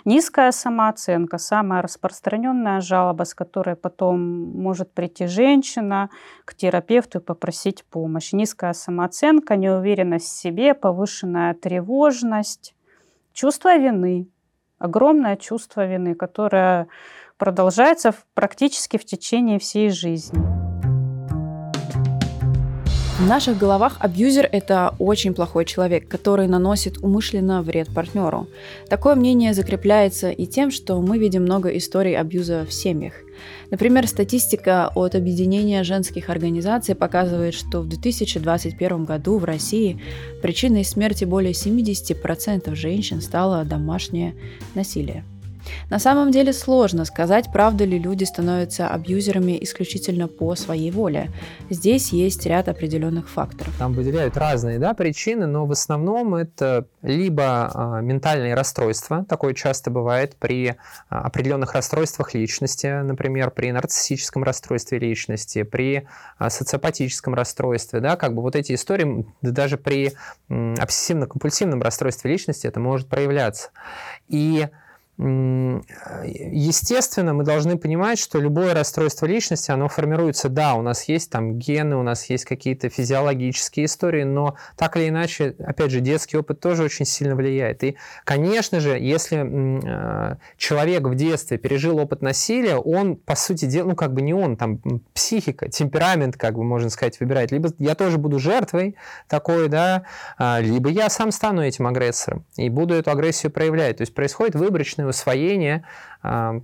Низкая 0.05 0.51
самооценка, 0.51 1.37
самая 1.37 1.83
распространенная 1.83 2.81
жалоба, 2.81 3.25
с 3.25 3.35
которой 3.35 3.75
потом 3.75 4.19
может 4.59 4.91
прийти 4.91 5.27
женщина 5.27 6.09
к 6.45 6.55
терапевту 6.55 7.19
и 7.19 7.21
попросить 7.21 7.85
помощь. 7.85 8.33
Низкая 8.33 8.73
самооценка, 8.73 9.55
неуверенность 9.55 10.27
в 10.27 10.41
себе, 10.41 10.73
повышенная 10.73 11.53
тревожность, 11.53 12.75
чувство 13.33 13.77
вины, 13.77 14.27
огромное 14.79 15.35
чувство 15.35 15.85
вины, 15.85 16.15
которое 16.15 16.87
продолжается 17.37 18.13
практически 18.33 18.97
в 18.97 19.05
течение 19.05 19.59
всей 19.59 19.89
жизни. 19.89 20.57
В 23.19 23.25
наших 23.25 23.57
головах 23.57 23.97
абьюзер– 23.99 24.47
это 24.51 24.93
очень 24.99 25.33
плохой 25.33 25.65
человек, 25.65 26.07
который 26.07 26.47
наносит 26.47 26.99
умышленно 26.99 27.63
вред 27.63 27.91
партнеру. 27.91 28.47
Такое 28.89 29.15
мнение 29.15 29.55
закрепляется 29.55 30.29
и 30.29 30.45
тем, 30.45 30.69
что 30.69 31.01
мы 31.01 31.17
видим 31.17 31.41
много 31.41 31.69
историй 31.69 32.15
абьюза 32.15 32.63
в 32.63 32.71
семьях. 32.71 33.13
Например, 33.71 34.07
статистика 34.07 34.91
от 34.93 35.15
Объединения 35.15 35.83
женских 35.83 36.29
организаций 36.29 36.93
показывает, 36.93 37.55
что 37.55 37.81
в 37.81 37.87
2021 37.87 39.05
году 39.05 39.39
в 39.39 39.45
России 39.45 39.99
причиной 40.43 40.85
смерти 40.85 41.25
более 41.25 41.53
70% 41.53 42.75
женщин 42.75 43.21
стало 43.21 43.65
домашнее 43.65 44.35
насилие. 44.75 45.23
На 45.89 45.99
самом 45.99 46.31
деле 46.31 46.53
сложно 46.53 47.05
сказать, 47.05 47.45
правда 47.51 47.85
ли 47.85 47.97
люди 47.97 48.23
становятся 48.23 48.89
абьюзерами 48.89 49.57
исключительно 49.63 50.27
по 50.27 50.55
своей 50.55 50.91
воле. 50.91 51.31
Здесь 51.69 52.11
есть 52.11 52.45
ряд 52.45 52.67
определенных 52.67 53.29
факторов. 53.29 53.73
Там 53.77 53.93
выделяют 53.93 54.37
разные 54.37 54.79
да, 54.79 54.93
причины, 54.93 55.45
но 55.45 55.65
в 55.65 55.71
основном 55.71 56.35
это 56.35 56.87
либо 57.01 57.71
а, 57.73 58.01
ментальные 58.01 58.53
расстройства, 58.53 59.25
такое 59.27 59.53
часто 59.53 59.89
бывает 59.89 60.35
при 60.35 60.75
а, 61.09 61.21
определенных 61.21 61.73
расстройствах 61.73 62.33
личности, 62.33 63.01
например, 63.01 63.51
при 63.51 63.71
нарциссическом 63.71 64.43
расстройстве 64.43 64.99
личности, 64.99 65.63
при 65.63 66.07
а, 66.37 66.49
социопатическом 66.49 67.33
расстройстве, 67.33 67.99
да, 67.99 68.15
как 68.15 68.33
бы 68.33 68.41
вот 68.41 68.55
эти 68.55 68.73
истории, 68.73 69.25
даже 69.41 69.77
при 69.77 70.13
обсессивно-компульсивном 70.49 71.81
расстройстве 71.81 72.31
личности 72.31 72.67
это 72.67 72.79
может 72.79 73.07
проявляться. 73.07 73.69
И 74.27 74.67
Естественно, 75.19 77.33
мы 77.33 77.43
должны 77.43 77.75
понимать, 77.77 78.19
что 78.19 78.39
любое 78.39 78.75
расстройство 78.75 79.25
личности, 79.25 79.71
оно 79.71 79.87
формируется, 79.87 80.47
да, 80.47 80.75
у 80.75 80.83
нас 80.83 81.05
есть 81.05 81.31
там 81.31 81.57
гены, 81.57 81.95
у 81.95 82.03
нас 82.03 82.29
есть 82.29 82.45
какие-то 82.45 82.89
физиологические 82.89 83.87
истории, 83.87 84.23
но 84.23 84.55
так 84.75 84.95
или 84.95 85.09
иначе, 85.09 85.55
опять 85.57 85.89
же, 85.89 86.01
детский 86.01 86.37
опыт 86.37 86.59
тоже 86.59 86.83
очень 86.83 87.05
сильно 87.05 87.35
влияет. 87.35 87.83
И, 87.83 87.97
конечно 88.25 88.79
же, 88.79 88.99
если 88.99 89.43
э, 89.43 90.35
человек 90.55 91.07
в 91.07 91.15
детстве 91.15 91.57
пережил 91.57 91.97
опыт 91.97 92.21
насилия, 92.21 92.75
он, 92.75 93.15
по 93.15 93.35
сути 93.35 93.65
дела, 93.65 93.87
ну, 93.87 93.95
как 93.95 94.13
бы 94.13 94.21
не 94.21 94.35
он, 94.35 94.55
там, 94.55 94.79
психика, 95.15 95.67
темперамент, 95.67 96.37
как 96.37 96.53
бы, 96.53 96.63
можно 96.63 96.91
сказать, 96.91 97.19
выбирает. 97.19 97.51
Либо 97.51 97.73
я 97.79 97.95
тоже 97.95 98.19
буду 98.19 98.37
жертвой 98.37 98.95
такой, 99.27 99.67
да, 99.67 100.03
а, 100.37 100.59
либо 100.61 100.91
я 100.91 101.09
сам 101.09 101.31
стану 101.31 101.63
этим 101.63 101.87
агрессором 101.87 102.45
и 102.55 102.69
буду 102.69 102.93
эту 102.93 103.09
агрессию 103.09 103.51
проявлять. 103.51 103.97
То 103.97 104.01
есть 104.01 104.13
происходит 104.13 104.53
выборочное 105.07 105.09
усвоение 105.09 105.83
а, 106.21 106.61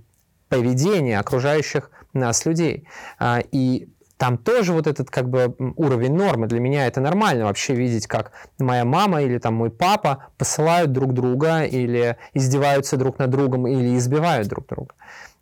поведения 0.48 1.18
окружающих 1.18 1.90
нас 2.12 2.46
людей. 2.46 2.86
А, 3.18 3.40
и 3.52 3.88
там 4.16 4.38
тоже 4.38 4.72
вот 4.72 4.86
этот 4.86 5.10
как 5.10 5.28
бы 5.28 5.54
уровень 5.76 6.14
нормы. 6.14 6.46
Для 6.46 6.60
меня 6.60 6.86
это 6.86 7.00
нормально 7.00 7.44
вообще 7.44 7.74
видеть, 7.74 8.06
как 8.06 8.32
моя 8.58 8.84
мама 8.84 9.22
или 9.22 9.38
там 9.38 9.54
мой 9.54 9.70
папа 9.70 10.26
посылают 10.38 10.92
друг 10.92 11.12
друга 11.12 11.64
или 11.64 12.16
издеваются 12.32 12.96
друг 12.96 13.18
над 13.18 13.30
другом 13.30 13.66
или 13.66 13.96
избивают 13.96 14.48
друг 14.48 14.66
друга. 14.66 14.94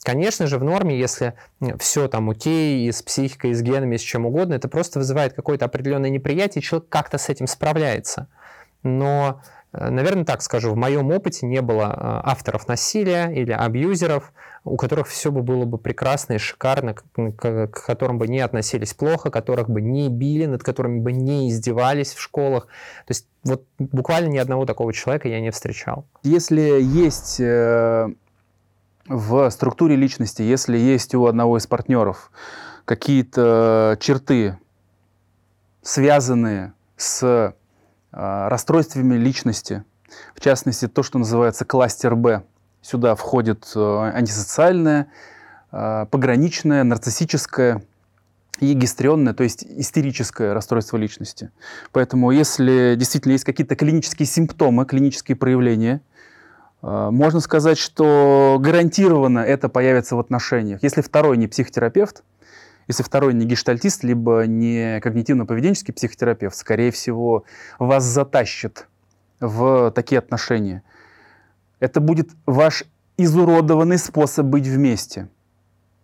Конечно 0.04 0.48
же, 0.48 0.58
в 0.58 0.64
норме, 0.64 0.98
если 0.98 1.34
все 1.78 2.08
там 2.08 2.28
окей, 2.30 2.88
и 2.88 2.90
с 2.90 3.02
психикой, 3.02 3.50
и 3.50 3.54
с 3.54 3.62
генами, 3.62 3.94
и 3.94 3.98
с 3.98 4.00
чем 4.00 4.26
угодно, 4.26 4.54
это 4.54 4.68
просто 4.68 4.98
вызывает 4.98 5.32
какое-то 5.34 5.66
определенное 5.66 6.10
неприятие, 6.10 6.60
и 6.60 6.64
человек 6.64 6.88
как-то 6.88 7.18
с 7.18 7.28
этим 7.28 7.46
справляется. 7.46 8.26
Но 8.82 9.42
наверное, 9.72 10.24
так 10.24 10.42
скажу, 10.42 10.72
в 10.72 10.76
моем 10.76 11.10
опыте 11.10 11.46
не 11.46 11.62
было 11.62 11.84
э, 11.84 12.30
авторов 12.30 12.68
насилия 12.68 13.30
или 13.30 13.52
абьюзеров, 13.52 14.32
у 14.64 14.76
которых 14.76 15.08
все 15.08 15.32
бы 15.32 15.42
было 15.42 15.64
бы 15.64 15.78
прекрасно 15.78 16.34
и 16.34 16.38
шикарно, 16.38 16.94
к, 16.94 17.68
которым 17.68 18.18
бы 18.18 18.28
не 18.28 18.40
относились 18.40 18.94
плохо, 18.94 19.30
которых 19.30 19.68
бы 19.70 19.80
не 19.80 20.08
били, 20.08 20.46
над 20.46 20.62
которыми 20.62 21.00
бы 21.00 21.12
не 21.12 21.48
издевались 21.48 22.12
в 22.12 22.20
школах. 22.20 22.66
То 23.06 23.10
есть 23.10 23.26
вот 23.44 23.64
буквально 23.78 24.28
ни 24.28 24.38
одного 24.38 24.66
такого 24.66 24.92
человека 24.92 25.28
я 25.28 25.40
не 25.40 25.50
встречал. 25.50 26.04
Если 26.22 26.60
есть 26.80 27.40
э, 27.40 28.08
в 29.08 29.50
структуре 29.50 29.96
личности, 29.96 30.42
если 30.42 30.76
есть 30.76 31.14
у 31.14 31.26
одного 31.26 31.56
из 31.56 31.66
партнеров 31.66 32.30
какие-то 32.84 33.96
черты, 34.00 34.58
связанные 35.82 36.74
с 36.96 37.54
расстройствами 38.12 39.14
личности, 39.16 39.84
в 40.34 40.40
частности, 40.40 40.88
то, 40.88 41.02
что 41.02 41.18
называется 41.18 41.64
кластер 41.64 42.14
Б. 42.16 42.42
Сюда 42.82 43.14
входит 43.14 43.70
э, 43.74 44.10
антисоциальное, 44.14 45.08
а, 45.70 46.06
пограничное, 46.06 46.84
нарциссическое 46.84 47.82
и 48.60 48.74
гистрионное, 48.74 49.32
то 49.34 49.42
есть 49.42 49.64
истерическое 49.64 50.52
расстройство 50.52 50.96
личности. 50.96 51.50
Поэтому 51.92 52.30
если 52.30 52.94
действительно 52.96 53.32
есть 53.32 53.44
какие-то 53.44 53.74
клинические 53.74 54.26
симптомы, 54.26 54.84
клинические 54.84 55.36
проявления, 55.36 56.02
а, 56.82 57.10
можно 57.10 57.40
сказать, 57.40 57.78
что 57.78 58.58
гарантированно 58.60 59.38
это 59.38 59.68
появится 59.68 60.16
в 60.16 60.20
отношениях. 60.20 60.82
Если 60.82 61.00
второй 61.00 61.38
не 61.38 61.48
психотерапевт, 61.48 62.22
если 62.88 63.02
второй 63.02 63.34
не 63.34 63.46
гештальтист, 63.46 64.04
либо 64.04 64.44
не 64.46 65.00
когнитивно-поведенческий 65.00 65.92
психотерапевт, 65.92 66.56
скорее 66.56 66.90
всего, 66.90 67.44
вас 67.78 68.04
затащит 68.04 68.88
в 69.40 69.90
такие 69.92 70.18
отношения. 70.18 70.82
Это 71.80 72.00
будет 72.00 72.30
ваш 72.46 72.84
изуродованный 73.16 73.98
способ 73.98 74.46
быть 74.46 74.66
вместе. 74.66 75.28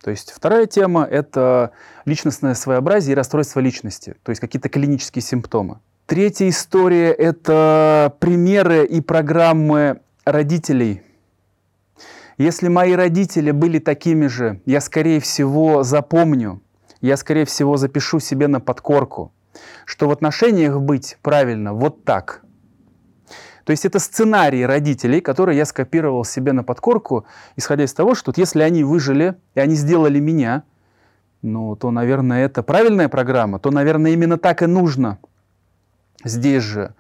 То 0.03 0.11
есть 0.11 0.31
вторая 0.31 0.67
тема– 0.67 1.05
это 1.11 1.73
личностное 2.05 2.55
своеобразие 2.55 3.13
и 3.13 3.17
расстройство 3.17 3.61
личности, 3.61 4.17
то 4.23 4.31
есть 4.31 4.41
какие-то 4.41 4.69
клинические 4.69 5.23
симптомы. 5.23 5.81
Третья 6.07 6.49
история– 6.49 7.13
это 7.13 8.15
примеры 8.21 8.87
и 8.87 9.01
программы 9.01 10.01
родителей. 10.25 11.03
Если 12.39 12.69
мои 12.69 12.93
родители 12.93 13.51
были 13.51 13.81
такими 13.81 14.29
же, 14.29 14.61
я, 14.65 14.81
скорее 14.81 15.21
всего, 15.21 15.83
запомню– 15.83 16.63
я, 17.01 17.17
скорее 17.17 17.45
всего, 17.45 17.77
запишу 17.77 18.21
себе 18.21 18.49
на 18.49 18.61
подкорку, 18.61 19.33
что 19.85 20.09
в 20.09 20.11
отношениях 20.11 20.81
быть 20.81 21.19
правильно 21.23 21.73
вот 21.73 22.05
так. 22.05 22.43
То 23.65 23.73
есть 23.73 23.85
это 23.85 23.99
сценарий 23.99 24.65
родителей, 24.65 25.21
которые 25.21 25.59
я 25.59 25.67
скопировал 25.67 26.25
себе 26.25 26.53
на 26.53 26.65
подкорку, 26.65 27.27
исходя 27.55 27.85
из 27.85 27.93
того, 27.93 28.15
что 28.15 28.31
вот 28.31 28.39
если 28.39 28.63
они 28.63 28.83
выжили, 28.83 29.35
и 29.55 29.61
они 29.61 29.75
сделали 29.75 30.19
меня, 30.21 30.63
ну, 31.43 31.77
то, 31.77 31.91
наверное, 31.91 32.47
это 32.47 32.63
правильная 32.63 33.09
программа, 33.09 33.59
то, 33.59 33.71
наверное, 33.71 34.13
именно 34.13 34.39
так 34.39 34.63
и 34.63 34.67
нужно. 34.67 35.19
Здесь 36.25 36.63
же 36.63 36.95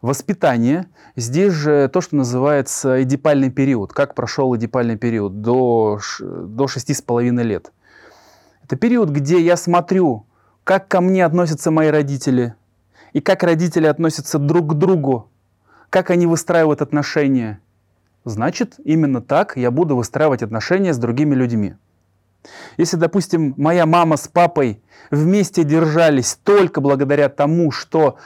воспитание, 0.00 0.86
здесь 1.16 1.52
же 1.52 1.88
то, 1.92 2.00
что 2.00 2.16
называется 2.16 3.02
эдипальный 3.02 3.50
период. 3.50 3.92
Как 3.92 4.14
прошел 4.14 4.56
эдипальный 4.56 4.96
период 4.96 5.42
до, 5.42 6.00
до 6.20 6.66
с 6.66 7.02
половиной 7.02 7.44
лет. 7.44 7.72
Это 8.66 8.74
период, 8.74 9.10
где 9.10 9.40
я 9.40 9.56
смотрю, 9.56 10.26
как 10.64 10.88
ко 10.88 11.00
мне 11.00 11.24
относятся 11.24 11.70
мои 11.70 11.86
родители, 11.86 12.56
и 13.12 13.20
как 13.20 13.44
родители 13.44 13.86
относятся 13.86 14.40
друг 14.40 14.72
к 14.72 14.74
другу, 14.74 15.30
как 15.88 16.10
они 16.10 16.26
выстраивают 16.26 16.82
отношения. 16.82 17.60
Значит, 18.24 18.74
именно 18.82 19.22
так 19.22 19.56
я 19.56 19.70
буду 19.70 19.94
выстраивать 19.94 20.42
отношения 20.42 20.92
с 20.92 20.98
другими 20.98 21.32
людьми. 21.32 21.76
Если, 22.76 22.96
допустим, 22.96 23.54
моя 23.56 23.86
мама 23.86 24.16
с 24.16 24.26
папой 24.26 24.82
вместе 25.12 25.62
держались 25.62 26.36
только 26.42 26.80
благодаря 26.80 27.28
тому, 27.28 27.70
что 27.70 28.16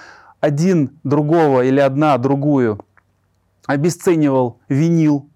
один 0.40 0.98
другого 1.04 1.60
или 1.66 1.80
одна 1.80 2.16
другую 2.16 2.82
обесценивал, 3.66 4.58
винил, 4.70 5.28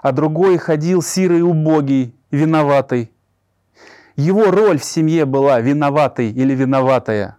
а 0.00 0.12
другой 0.12 0.56
ходил 0.56 1.02
сирый, 1.02 1.42
убогий, 1.42 2.14
виноватый. 2.30 3.12
Его 4.18 4.50
роль 4.50 4.80
в 4.80 4.84
семье 4.84 5.26
была 5.26 5.60
виноватый 5.60 6.32
или 6.32 6.52
виноватая. 6.52 7.38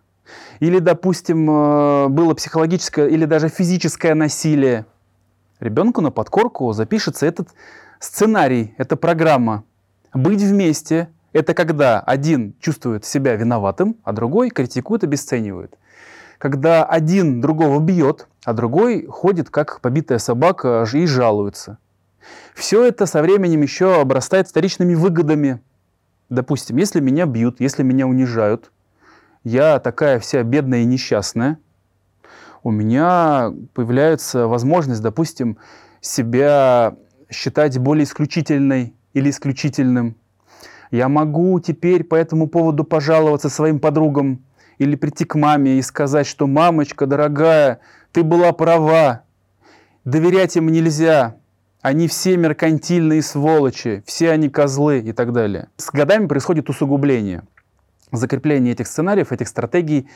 Или, 0.62 0.80
допустим, 0.80 1.50
э, 1.50 2.08
было 2.08 2.34
психологическое 2.34 3.08
или 3.10 3.26
даже 3.26 3.50
физическое 3.50 4.16
насилие. 4.16 4.86
Ребенку 5.60 6.00
на 6.00 6.10
подкорку 6.10 6.72
запишется 6.72 7.26
этот 7.26 7.50
сценарий, 8.00 8.74
эта 8.78 8.96
программа. 8.96 9.66
Быть 10.14 10.42
вместе– 10.42 11.10
это 11.34 11.54
когда 11.54 12.00
один 12.00 12.56
чувствует 12.62 13.04
себя 13.04 13.36
виноватым, 13.36 13.98
а 14.06 14.14
другой 14.14 14.50
критикует, 14.50 15.04
обесценивает 15.04 15.78
когда 16.40 16.86
один 16.86 17.42
другого 17.42 17.80
бьет, 17.80 18.28
а 18.46 18.54
другой 18.54 19.06
ходит 19.06 19.50
как 19.50 19.82
побитая 19.82 20.20
собака 20.20 20.88
и 20.92 21.06
жалуется. 21.06 21.78
Все 22.56 22.86
это 22.86 23.06
со 23.06 23.22
временем 23.22 23.62
еще 23.62 24.00
обрастает 24.00 24.48
вторичными 24.48 24.96
выгодами. 24.96 25.62
Допустим, 26.30 26.78
если 26.78 27.00
меня 27.00 27.26
бьют, 27.26 27.60
если 27.60 27.84
меня 27.84 28.08
унижают, 28.08 28.72
я 29.44 29.80
такая 29.80 30.20
вся 30.20 30.44
бедная 30.44 30.82
и 30.82 30.86
несчастная, 30.86 31.60
у 32.62 32.72
меня 32.72 33.54
появляется 33.74 34.48
возможность, 34.48 35.02
допустим, 35.02 35.58
себя 36.02 36.96
считать 37.30 37.78
более 37.80 38.04
исключительной 38.04 38.94
или 39.14 39.30
исключительным. 39.30 40.16
Я 40.92 41.08
могу 41.10 41.60
теперь 41.60 42.04
по 42.04 42.16
этому 42.16 42.48
поводу 42.48 42.84
пожаловаться 42.84 43.50
своим 43.50 43.80
подругам, 43.80 44.44
или 44.80 44.96
прийти 44.96 45.26
к 45.26 45.36
маме 45.36 45.78
и 45.78 45.82
сказать, 45.82 46.26
что 46.26 46.48
«мамочка, 46.48 47.06
дорогая, 47.06 47.82
ты 48.12 48.24
была 48.24 48.54
права, 48.54 49.24
доверять 50.06 50.56
им 50.56 50.70
нельзя, 50.70 51.36
они 51.82 52.08
все 52.08 52.38
меркантильные 52.38 53.22
сволочи, 53.22 54.04
все 54.06 54.32
они 54.32 54.50
козлы» 54.50 55.00
и 55.00 55.14
так 55.14 55.32
далее. 55.32 55.70
С 55.78 55.92
годами 55.92 56.28
происходит 56.28 56.70
усугубление, 56.70 57.44
закрепление 58.12 58.74
этих 58.74 58.88
сценариев, 58.88 59.32
этих 59.32 59.48
стратегий 59.48 60.10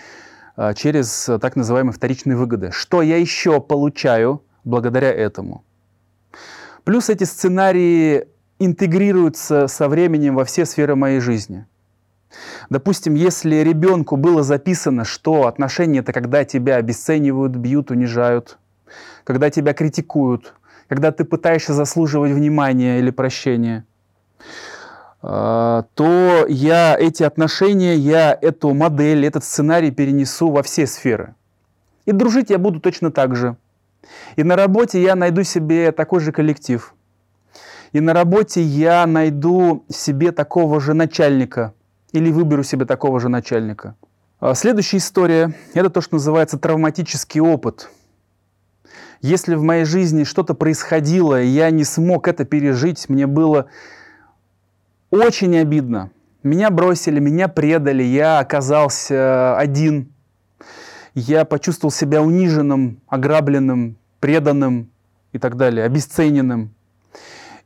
а, 0.56 0.74
через 0.74 1.30
так 1.42 1.56
называемые 1.56 1.94
вторичные 1.94 2.36
выгоды. 2.36 2.72
Что 2.72 3.02
я 3.02 3.18
еще 3.18 3.62
получаю 3.62 4.44
благодаря 4.64 5.12
этому? 5.12 5.64
Плюс 6.84 7.10
эти 7.10 7.24
сценарии 7.24 8.28
интегрируются 8.60 9.68
со 9.68 9.88
временем 9.88 10.36
во 10.36 10.46
все 10.46 10.66
сферы 10.66 10.96
моей 10.96 11.20
жизни– 11.20 11.66
Допустим, 12.70 13.16
если 13.16 13.58
ребенку 13.58 14.18
было 14.18 14.44
записано, 14.44 15.06
что 15.06 15.48
отношения 15.48 16.00
это 16.00 16.14
когда 16.14 16.44
тебя 16.46 16.78
обесценивают, 16.78 17.56
бьют, 17.56 17.92
унижают, 17.92 18.58
когда 19.24 19.50
тебя 19.50 19.74
критикуют, 19.74 20.54
когда 20.94 21.12
ты 21.12 21.26
пытаешься 21.26 21.74
заслуживать 21.74 22.32
внимания 22.32 23.00
или 23.00 23.12
прощения, 23.12 23.86
а, 25.22 25.86
то 25.96 26.46
я 26.48 26.96
эти 27.00 27.24
отношения, 27.24 27.96
я 27.96 28.38
эту 28.42 28.74
модель, 28.74 29.26
этот 29.26 29.44
сценарий 29.44 29.92
перенесу 29.92 30.50
во 30.50 30.62
все 30.64 30.88
сферы. 30.88 31.36
И 32.06 32.12
дружить 32.12 32.50
я 32.50 32.58
буду 32.58 32.80
точно 32.80 33.12
так 33.12 33.36
же. 33.36 33.56
И 34.36 34.44
на 34.44 34.56
работе 34.56 35.02
я 35.02 35.16
найду 35.16 35.44
себе 35.44 35.92
такой 35.92 36.20
же 36.20 36.32
коллектив. 36.32 36.94
И 37.94 38.00
на 38.00 38.14
работе 38.14 38.62
я 38.62 39.06
найду 39.06 39.86
себе 39.90 40.32
такого 40.32 40.80
же 40.80 40.94
начальника– 40.94 41.74
или 42.14 42.32
выберу 42.32 42.64
себе 42.64 42.86
такого 42.86 43.20
же 43.20 43.28
начальника. 43.28 43.96
А 44.40 44.54
следующая 44.54 44.98
история– 44.98 45.54
это 45.74 45.90
то, 45.90 46.00
что 46.00 46.16
называется 46.16 46.58
травматический 46.58 47.42
опыт. 47.42 47.90
Если 49.24 49.56
в 49.56 49.64
моей 49.64 49.86
жизни 49.86 50.26
что-то 50.26 50.54
происходило, 50.54 51.42
и 51.42 51.48
я 51.48 51.72
не 51.72 51.86
смог 51.86 52.28
это 52.28 52.44
пережить, 52.44 53.08
мне 53.08 53.26
было 53.26 53.68
очень 55.12 55.58
обидно. 55.58 56.12
Меня 56.44 56.70
бросили, 56.70 57.22
меня 57.22 57.48
предали, 57.48 58.04
я 58.04 58.40
оказался 58.40 59.58
один. 59.58 60.12
Я 61.16 61.46
почувствовал 61.46 61.90
себя 61.90 62.22
униженным, 62.22 63.00
ограбленным, 63.08 63.96
преданным 64.20 64.90
и 65.32 65.40
так 65.40 65.56
далее, 65.56 65.86
обесцененным. 65.86 66.74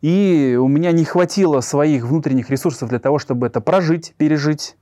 И 0.01 0.55
у 0.61 0.67
меня 0.67 0.91
не 0.91 1.05
хватило 1.05 1.61
своих 1.61 2.05
внутренних 2.05 2.51
ресурсов 2.51 2.89
для 2.89 2.99
того, 2.99 3.17
чтобы 3.17 3.47
это 3.47 3.61
прожить, 3.61 4.13
пережить. 4.15 4.77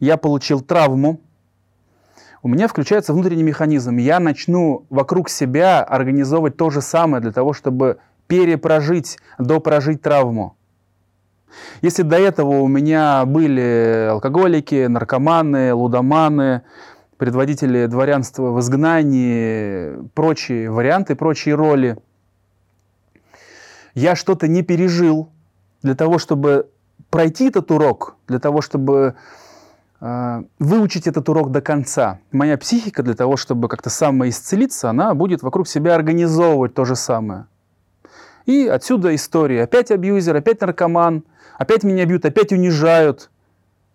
Я 0.00 0.16
получил 0.16 0.60
травму. 0.60 1.20
У 2.46 2.48
меня 2.48 2.68
включается 2.68 3.12
внутренний 3.12 3.42
механизм. 3.42 3.96
Я 3.96 4.20
начну 4.20 4.86
вокруг 4.88 5.28
себя 5.28 5.82
организовывать 5.82 6.56
то 6.56 6.70
же 6.70 6.80
самое 6.80 7.20
для 7.20 7.32
того, 7.32 7.52
чтобы 7.52 7.98
перепрожить, 8.28 9.18
допрожить 9.36 10.00
травму. 10.00 10.56
Если 11.82 12.02
до 12.02 12.16
этого 12.16 12.60
у 12.60 12.68
меня 12.68 13.24
были 13.26 14.10
алкоголики, 14.12 14.86
наркоманы, 14.86 15.74
лудоманы, 15.74 16.62
предводители 17.16 17.86
дворянства 17.86 18.52
в 18.52 18.60
изгнании, 18.60 20.08
прочие 20.14 20.70
варианты, 20.70 21.16
прочие 21.16 21.56
роли– 21.56 21.96
я 23.94 24.14
что-то 24.14 24.46
не 24.46 24.62
пережил 24.62 25.30
для 25.82 25.96
того, 25.96 26.18
чтобы 26.18 26.70
пройти 27.10 27.48
этот 27.48 27.72
урок, 27.72 28.14
для 28.28 28.38
того, 28.38 28.60
чтобы 28.60 29.16
выучить 30.00 31.06
этот 31.06 31.28
урок 31.28 31.50
до 31.50 31.60
конца. 31.60 32.18
Моя 32.30 32.58
психика 32.58 33.02
для 33.02 33.14
того, 33.14 33.36
чтобы 33.36 33.68
как-то 33.68 33.90
самоисцелиться, 33.90 34.90
она 34.90 35.14
будет 35.14 35.42
вокруг 35.42 35.66
себя 35.68 35.94
организовывать 35.94 36.74
то 36.74 36.84
же 36.84 36.96
самое. 36.96 37.46
И 38.44 38.66
отсюда 38.66 39.14
история. 39.14 39.64
Опять 39.64 39.90
абьюзер, 39.90 40.36
опять 40.36 40.60
наркоман, 40.60 41.24
опять 41.58 41.82
меня 41.82 42.04
бьют, 42.04 42.24
опять 42.24 42.52
унижают, 42.52 43.30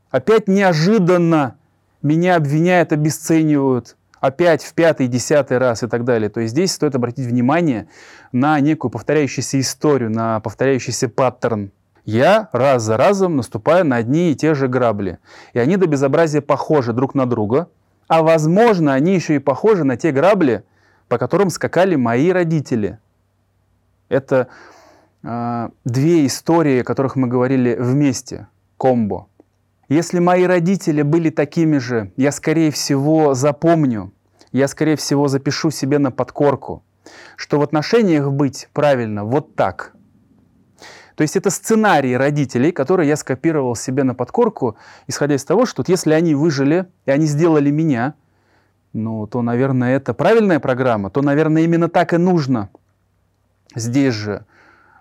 опять 0.10 0.48
неожиданно 0.48 1.56
меня 2.02 2.36
обвиняют, 2.36 2.92
обесценивают 2.92 3.96
опять 4.22 4.64
в 4.64 4.74
пятый, 4.74 5.08
десятый 5.08 5.58
раз 5.58 5.84
и 5.84 5.88
так 5.88 6.06
далее. 6.06 6.30
То 6.30 6.40
есть 6.40 6.54
здесь 6.54 6.72
стоит 6.72 6.96
обратить 6.96 7.26
внимание 7.26 7.88
на 8.32 8.60
некую 8.60 8.92
повторяющуюся 8.92 9.60
историю, 9.60 10.12
на 10.12 10.40
повторяющийся 10.40 11.10
паттерн. 11.10 11.72
Я 12.06 12.50
раз 12.52 12.84
за 12.84 12.98
разом 12.98 13.36
наступаю 13.36 13.86
на 13.86 13.98
одни 13.98 14.32
и 14.32 14.36
те 14.36 14.54
же 14.54 14.68
грабли. 14.68 15.20
И 15.54 15.60
они 15.60 15.78
до 15.78 15.88
безобразия 15.88 16.42
похожи 16.42 16.94
друг 16.94 17.16
на 17.16 17.26
друга. 17.26 17.70
А 18.08 18.24
возможно, 18.24 18.94
они 18.94 19.14
еще 19.14 19.36
и 19.36 19.40
похожи 19.40 19.84
на 19.84 19.98
те 19.98 20.12
грабли, 20.12 20.64
по 21.08 21.18
которым 21.18 21.50
скакали 21.50 21.96
мои 21.96 22.32
родители. 22.32 23.00
Это 24.10 24.48
э, 25.24 25.70
две 25.86 26.26
истории, 26.26 26.82
о 26.82 26.84
которых 26.84 27.16
мы 27.16 27.28
говорили 27.28 27.76
вместе, 27.80 28.48
комбо. 28.78 29.28
Если 29.88 30.20
мои 30.20 30.44
родители 30.44 31.02
были 31.02 31.30
такими 31.30 31.78
же, 31.78 32.12
я, 32.16 32.32
скорее 32.32 32.72
всего, 32.72 33.34
запомню, 33.34 34.14
я, 34.52 34.68
скорее 34.68 34.96
всего, 34.96 35.28
запишу 35.28 35.70
себе 35.70 36.00
на 36.00 36.12
подкорку, 36.12 36.84
что 37.36 37.60
в 37.60 37.62
отношениях 37.62 38.32
быть 38.32 38.70
правильно 38.74 39.24
вот 39.24 39.56
так. 39.56 39.94
То 41.16 41.24
есть 41.24 41.36
это 41.36 41.50
сценарий 41.50 42.16
родителей, 42.16 42.72
который 42.72 43.08
я 43.08 43.16
скопировал 43.16 43.76
себе 43.76 44.04
на 44.04 44.16
подкорку, 44.16 44.78
исходя 45.08 45.36
из 45.36 45.44
того, 45.44 45.66
что 45.66 45.82
вот 45.82 45.90
если 45.90 46.14
они 46.14 46.36
выжили, 46.36 46.88
и 47.06 47.12
они 47.12 47.26
сделали 47.26 47.70
меня, 47.70 48.16
ну, 48.94 49.28
то, 49.28 49.42
наверное, 49.42 49.96
это 49.96 50.14
правильная 50.14 50.60
программа, 50.60 51.10
то, 51.10 51.22
наверное, 51.22 51.64
именно 51.64 51.90
так 51.90 52.14
и 52.14 52.18
нужно. 52.18 52.70
Здесь 53.76 54.14
же 54.14 54.46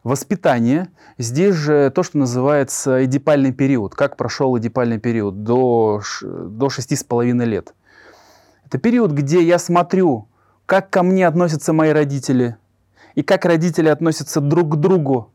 Воспитание. 0.02 0.88
Здесь 1.18 1.54
же 1.54 1.90
то, 1.90 2.02
что 2.02 2.18
называется 2.18 3.04
эдипальный 3.04 3.52
период. 3.52 3.94
Как 3.94 4.16
прошел 4.16 4.58
эдипальный 4.58 4.98
период 4.98 5.42
до, 5.44 6.00
до 6.22 6.66
6,5 6.68 7.44
лет. 7.44 7.74
Это 8.64 8.78
период, 8.78 9.12
где 9.12 9.42
я 9.42 9.58
смотрю, 9.58 10.28
как 10.64 10.88
ко 10.88 11.02
мне 11.02 11.26
относятся 11.26 11.72
мои 11.74 11.90
родители, 11.90 12.56
и 13.14 13.22
как 13.22 13.44
родители 13.44 13.88
относятся 13.88 14.40
друг 14.40 14.72
к 14.72 14.76
другу, 14.76 15.32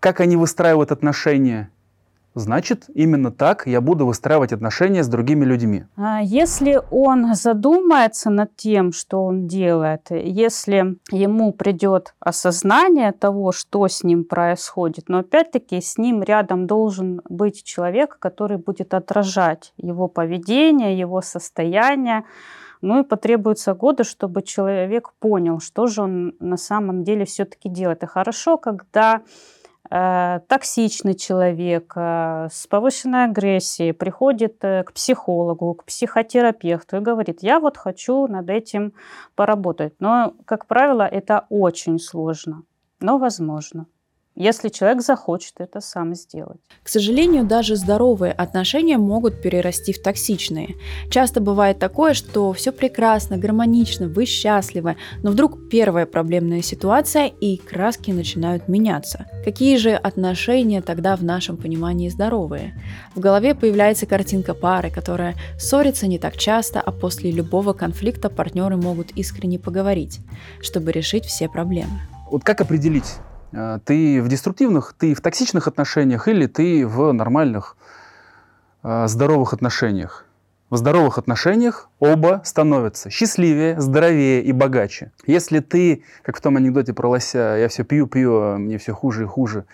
как 0.00 0.20
они 0.20 0.36
выстраивают 0.36 0.92
отношения– 0.92 1.70
значит, 2.38 2.86
именно 2.94 3.30
так 3.30 3.66
я 3.66 3.80
буду 3.80 4.06
выстраивать 4.06 4.52
отношения 4.52 5.02
с 5.02 5.08
другими 5.08 5.44
людьми. 5.44 5.84
А 5.96 6.20
если 6.22 6.80
он 6.90 7.34
задумается 7.34 8.30
над 8.30 8.56
тем, 8.56 8.92
что 8.92 9.24
он 9.24 9.46
делает, 9.46 10.06
если 10.10 10.98
ему 11.10 11.52
придет 11.52 12.14
осознание 12.20 13.12
того, 13.12 13.52
что 13.52 13.86
с 13.86 14.02
ним 14.02 14.24
происходит, 14.24 15.08
но 15.08 15.18
опять-таки 15.18 15.80
с 15.80 15.98
ним 15.98 16.22
рядом 16.22 16.66
должен 16.66 17.20
быть 17.28 17.64
человек, 17.64 18.18
который 18.18 18.58
будет 18.58 18.94
отражать 18.94 19.72
его 19.76 20.08
поведение, 20.08 20.98
его 20.98 21.20
состояние, 21.22 22.24
ну 22.80 23.00
и 23.00 23.04
потребуются 23.04 23.74
годы, 23.74 24.04
чтобы 24.04 24.42
человек 24.42 25.12
понял, 25.18 25.58
что 25.58 25.88
же 25.88 26.02
он 26.02 26.34
на 26.38 26.56
самом 26.56 27.02
деле 27.02 27.24
все-таки 27.24 27.68
делает. 27.68 28.04
И 28.04 28.06
хорошо, 28.06 28.56
когда 28.56 29.22
токсичный 29.90 31.14
человек 31.14 31.92
э, 31.96 32.48
с 32.50 32.66
повышенной 32.66 33.24
агрессией 33.24 33.92
приходит 33.92 34.62
э, 34.62 34.84
к 34.84 34.92
психологу, 34.92 35.74
к 35.74 35.84
психотерапевту 35.84 36.98
и 36.98 37.00
говорит, 37.00 37.38
я 37.42 37.58
вот 37.58 37.76
хочу 37.76 38.26
над 38.26 38.50
этим 38.50 38.92
поработать. 39.34 39.94
Но, 39.98 40.34
как 40.44 40.66
правило, 40.66 41.02
это 41.02 41.46
очень 41.48 41.98
сложно, 41.98 42.64
но 43.00 43.18
возможно 43.18 43.86
если 44.38 44.68
человек 44.68 45.02
захочет 45.02 45.54
это 45.58 45.80
сам 45.80 46.14
сделать. 46.14 46.60
К 46.84 46.88
сожалению, 46.88 47.44
даже 47.44 47.74
здоровые 47.74 48.32
отношения 48.32 48.96
могут 48.96 49.42
перерасти 49.42 49.92
в 49.92 50.00
токсичные. 50.00 50.76
Часто 51.10 51.40
бывает 51.40 51.80
такое, 51.80 52.14
что 52.14 52.52
все 52.52 52.70
прекрасно, 52.70 53.36
гармонично, 53.36 54.06
вы 54.06 54.26
счастливы, 54.26 54.96
но 55.24 55.32
вдруг 55.32 55.68
первая 55.68 56.06
проблемная 56.06 56.62
ситуация 56.62 57.26
и 57.26 57.56
краски 57.56 58.12
начинают 58.12 58.68
меняться. 58.68 59.26
Какие 59.44 59.76
же 59.76 59.90
отношения 59.90 60.82
тогда 60.82 61.16
в 61.16 61.24
нашем 61.24 61.56
понимании 61.56 62.08
здоровые? 62.08 62.80
В 63.16 63.20
голове 63.20 63.56
появляется 63.56 64.06
картинка 64.06 64.54
пары, 64.54 64.90
которая 64.90 65.34
ссорится 65.58 66.06
не 66.06 66.20
так 66.20 66.36
часто, 66.36 66.80
а 66.80 66.92
после 66.92 67.32
любого 67.32 67.72
конфликта 67.72 68.30
партнеры 68.30 68.76
могут 68.76 69.10
искренне 69.16 69.58
поговорить, 69.58 70.20
чтобы 70.60 70.92
решить 70.92 71.24
все 71.24 71.48
проблемы. 71.48 72.00
Вот 72.30 72.44
как 72.44 72.60
определить, 72.60 73.16
ты 73.84 74.22
в 74.22 74.28
деструктивных, 74.28 74.94
ты 74.98 75.14
в 75.14 75.20
токсичных 75.20 75.68
отношениях 75.68 76.28
или 76.28 76.46
ты 76.46 76.86
в 76.86 77.12
нормальных, 77.12 77.76
э, 78.82 79.08
здоровых 79.08 79.52
отношениях. 79.52 80.24
В 80.70 80.76
здоровых 80.76 81.16
отношениях 81.16 81.88
оба 81.98 82.42
становятся 82.44 83.08
счастливее, 83.08 83.80
здоровее 83.80 84.42
и 84.42 84.52
богаче. 84.52 85.12
Если 85.26 85.60
ты, 85.60 86.04
как 86.22 86.36
в 86.36 86.40
том 86.42 86.56
анекдоте 86.56 86.92
про 86.92 87.08
лося, 87.08 87.56
я 87.58 87.68
все 87.68 87.84
пью, 87.84 88.06
пью, 88.06 88.34
а 88.34 88.58
мне 88.58 88.76
все 88.76 88.92
хуже 88.92 89.22
и 89.24 89.26
хуже. 89.26 89.64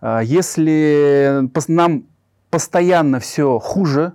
Э, 0.00 0.20
если 0.24 1.48
нам 1.68 2.06
постоянно 2.50 3.20
все 3.20 3.58
хуже, 3.58 4.14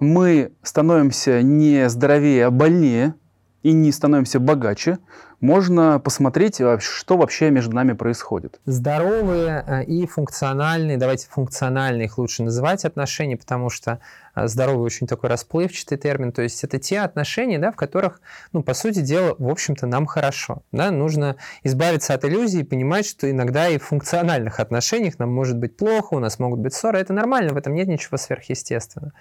мы 0.00 0.52
становимся 0.62 1.42
не 1.42 1.88
здоровее, 1.88 2.46
а 2.46 2.50
больнее, 2.50 3.14
и 3.62 3.72
не 3.72 3.90
становимся 3.92 4.38
богаче, 4.40 4.98
можно 5.40 5.98
посмотреть, 6.00 6.60
что 6.80 7.16
вообще 7.16 7.50
между 7.50 7.74
нами 7.74 7.92
происходит. 7.92 8.60
Здоровые 8.64 9.64
э, 9.66 9.84
и 9.84 10.06
функциональные, 10.06 10.96
давайте 10.96 11.28
функциональные 11.30 12.06
их 12.06 12.18
лучше 12.18 12.42
называть 12.42 12.84
отношения, 12.84 13.36
потому 13.36 13.70
что 13.70 14.00
здоровый 14.46 14.84
очень 14.84 15.06
такой 15.06 15.28
расплывчатый 15.28 15.98
термин, 15.98 16.32
то 16.32 16.42
есть 16.42 16.62
это 16.64 16.78
те 16.78 17.00
отношения, 17.00 17.58
да, 17.58 17.72
в 17.72 17.76
которых, 17.76 18.20
ну, 18.52 18.62
по 18.62 18.74
сути 18.74 19.00
дела, 19.00 19.34
в 19.38 19.48
общем-то, 19.48 19.86
нам 19.86 20.06
хорошо. 20.06 20.62
Да? 20.72 20.90
Нужно 20.90 21.36
избавиться 21.64 22.14
от 22.14 22.24
иллюзий 22.24 22.60
и 22.60 22.64
понимать, 22.64 23.06
что 23.06 23.30
иногда 23.30 23.68
и 23.68 23.78
в 23.78 23.84
функциональных 23.84 24.60
отношениях 24.60 25.18
нам 25.18 25.30
может 25.32 25.58
быть 25.58 25.76
плохо, 25.76 26.14
у 26.14 26.20
нас 26.20 26.38
могут 26.38 26.60
быть 26.60 26.74
ссоры, 26.74 27.00
это 27.00 27.12
нормально, 27.12 27.54
в 27.54 27.56
этом 27.56 27.74
нет 27.74 27.88
ничего 27.88 28.16
сверхъестественного. 28.16 29.12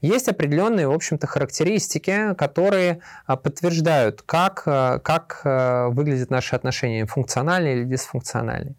Есть 0.00 0.28
определенные, 0.28 0.88
в 0.88 0.92
общем-то, 0.92 1.26
характеристики, 1.26 2.34
которые 2.34 3.00
подтверждают, 3.26 4.22
как, 4.22 4.64
как 4.64 5.42
Э, 5.44 5.88
выглядят 5.88 6.30
наши 6.30 6.54
отношения, 6.54 7.06
функциональные 7.06 7.76
или 7.76 7.84
дисфункциональные. 7.84 8.74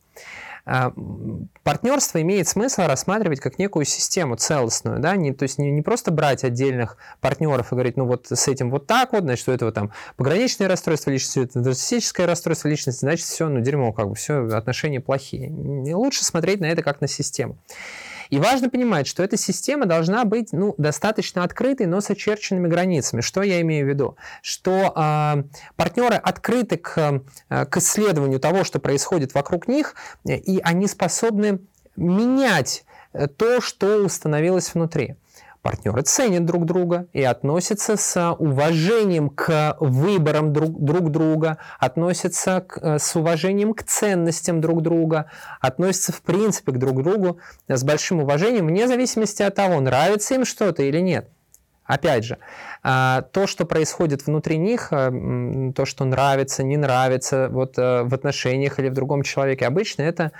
А, 0.65 0.93
партнерство 1.63 2.21
имеет 2.21 2.47
смысл 2.47 2.83
рассматривать 2.83 3.41
как 3.41 3.59
некую 3.59 3.83
систему 3.83 4.37
целостную, 4.37 4.99
да, 4.99 5.15
не, 5.17 5.33
то 5.33 5.43
есть 5.43 5.57
не, 5.57 5.69
не 5.71 5.81
просто 5.81 6.09
брать 6.11 6.45
отдельных 6.45 6.97
партнеров 7.19 7.71
и 7.71 7.75
говорить, 7.75 7.97
ну 7.97 8.05
вот 8.05 8.27
с 8.29 8.47
этим 8.47 8.71
вот 8.71 8.87
так 8.87 9.11
вот, 9.11 9.23
значит, 9.23 9.49
у 9.49 9.51
этого 9.51 9.73
там 9.73 9.91
пограничное 10.15 10.69
расстройство 10.69 11.09
личности, 11.09 11.39
это 11.39 11.59
нарциссическое 11.59 12.25
расстройство 12.25 12.69
личности, 12.69 13.01
значит, 13.01 13.25
все, 13.25 13.49
ну 13.49 13.59
дерьмо, 13.59 13.91
как 13.91 14.07
бы 14.07 14.15
все, 14.15 14.47
отношения 14.55 15.01
плохие. 15.01 15.51
лучше 15.93 16.23
смотреть 16.23 16.61
на 16.61 16.65
это 16.65 16.81
как 16.81 17.01
на 17.01 17.09
систему. 17.09 17.57
И 18.29 18.39
важно 18.39 18.69
понимать, 18.69 19.07
что 19.07 19.23
эта 19.23 19.37
система 19.37 19.85
должна 19.85 20.25
быть 20.25 20.51
ну, 20.51 20.75
достаточно 20.77 21.43
открытой, 21.43 21.85
но 21.85 22.01
с 22.01 22.09
очерченными 22.09 22.67
границами. 22.67 23.21
Что 23.21 23.41
я 23.41 23.61
имею 23.61 23.85
в 23.85 23.89
виду? 23.89 24.17
Что 24.41 24.71
э, 24.71 24.91
а, 24.95 25.43
партнеры 25.75 26.15
открыты 26.15 26.77
к, 26.77 27.21
э, 27.49 27.65
к 27.65 27.77
исследованию 27.77 28.39
того, 28.39 28.63
что 28.63 28.79
происходит 28.79 29.33
вокруг 29.33 29.67
них, 29.67 29.95
и 30.25 30.59
они 30.63 30.87
способны 30.87 31.59
менять 31.95 32.85
э, 33.13 33.27
то, 33.27 33.61
что 33.61 34.03
установилось 34.03 34.73
внутри. 34.73 35.15
Партнеры 35.63 36.01
ценят 36.01 36.43
друг 36.43 36.65
друга 36.65 37.07
и 37.13 37.23
относятся 37.23 37.95
с 37.95 38.33
уважением 38.37 39.29
к 39.29 39.77
выборам 39.79 40.51
друг, 40.51 40.77
друг 40.77 41.09
друга, 41.09 41.57
относятся 41.79 42.59
к, 42.59 42.77
э, 42.81 42.99
с 42.99 43.15
уважением 43.15 43.73
к 43.73 43.83
ценностям 43.83 44.59
друг 44.59 44.81
друга, 44.81 45.31
относятся 45.61 46.11
в 46.11 46.21
принципе 46.21 46.73
к 46.73 46.77
друг 46.77 47.01
другу 47.01 47.39
с 47.69 47.81
большим 47.85 48.19
уважением, 48.19 48.67
вне 48.67 48.89
зависимости 48.89 49.41
от 49.41 49.55
того, 49.55 49.79
нравится 49.79 50.35
им 50.35 50.43
что-то 50.43 50.83
или 50.83 50.99
нет. 50.99 51.29
Опять 51.85 52.25
же, 52.25 52.39
а, 52.81 53.21
то, 53.21 53.47
что 53.47 53.65
происходит 53.65 54.25
внутри 54.25 54.57
них, 54.57 54.89
э, 54.91 55.71
то, 55.73 55.85
что 55.85 56.03
нравится, 56.03 56.63
не 56.63 56.75
нравится 56.75 57.47
вот 57.49 57.77
э, 57.77 58.03
в 58.03 58.13
отношениях 58.13 58.79
или 58.79 58.89
в 58.89 58.93
другом 58.93 59.23
человеке, 59.23 59.65
обычно 59.65 60.01
это 60.01 60.33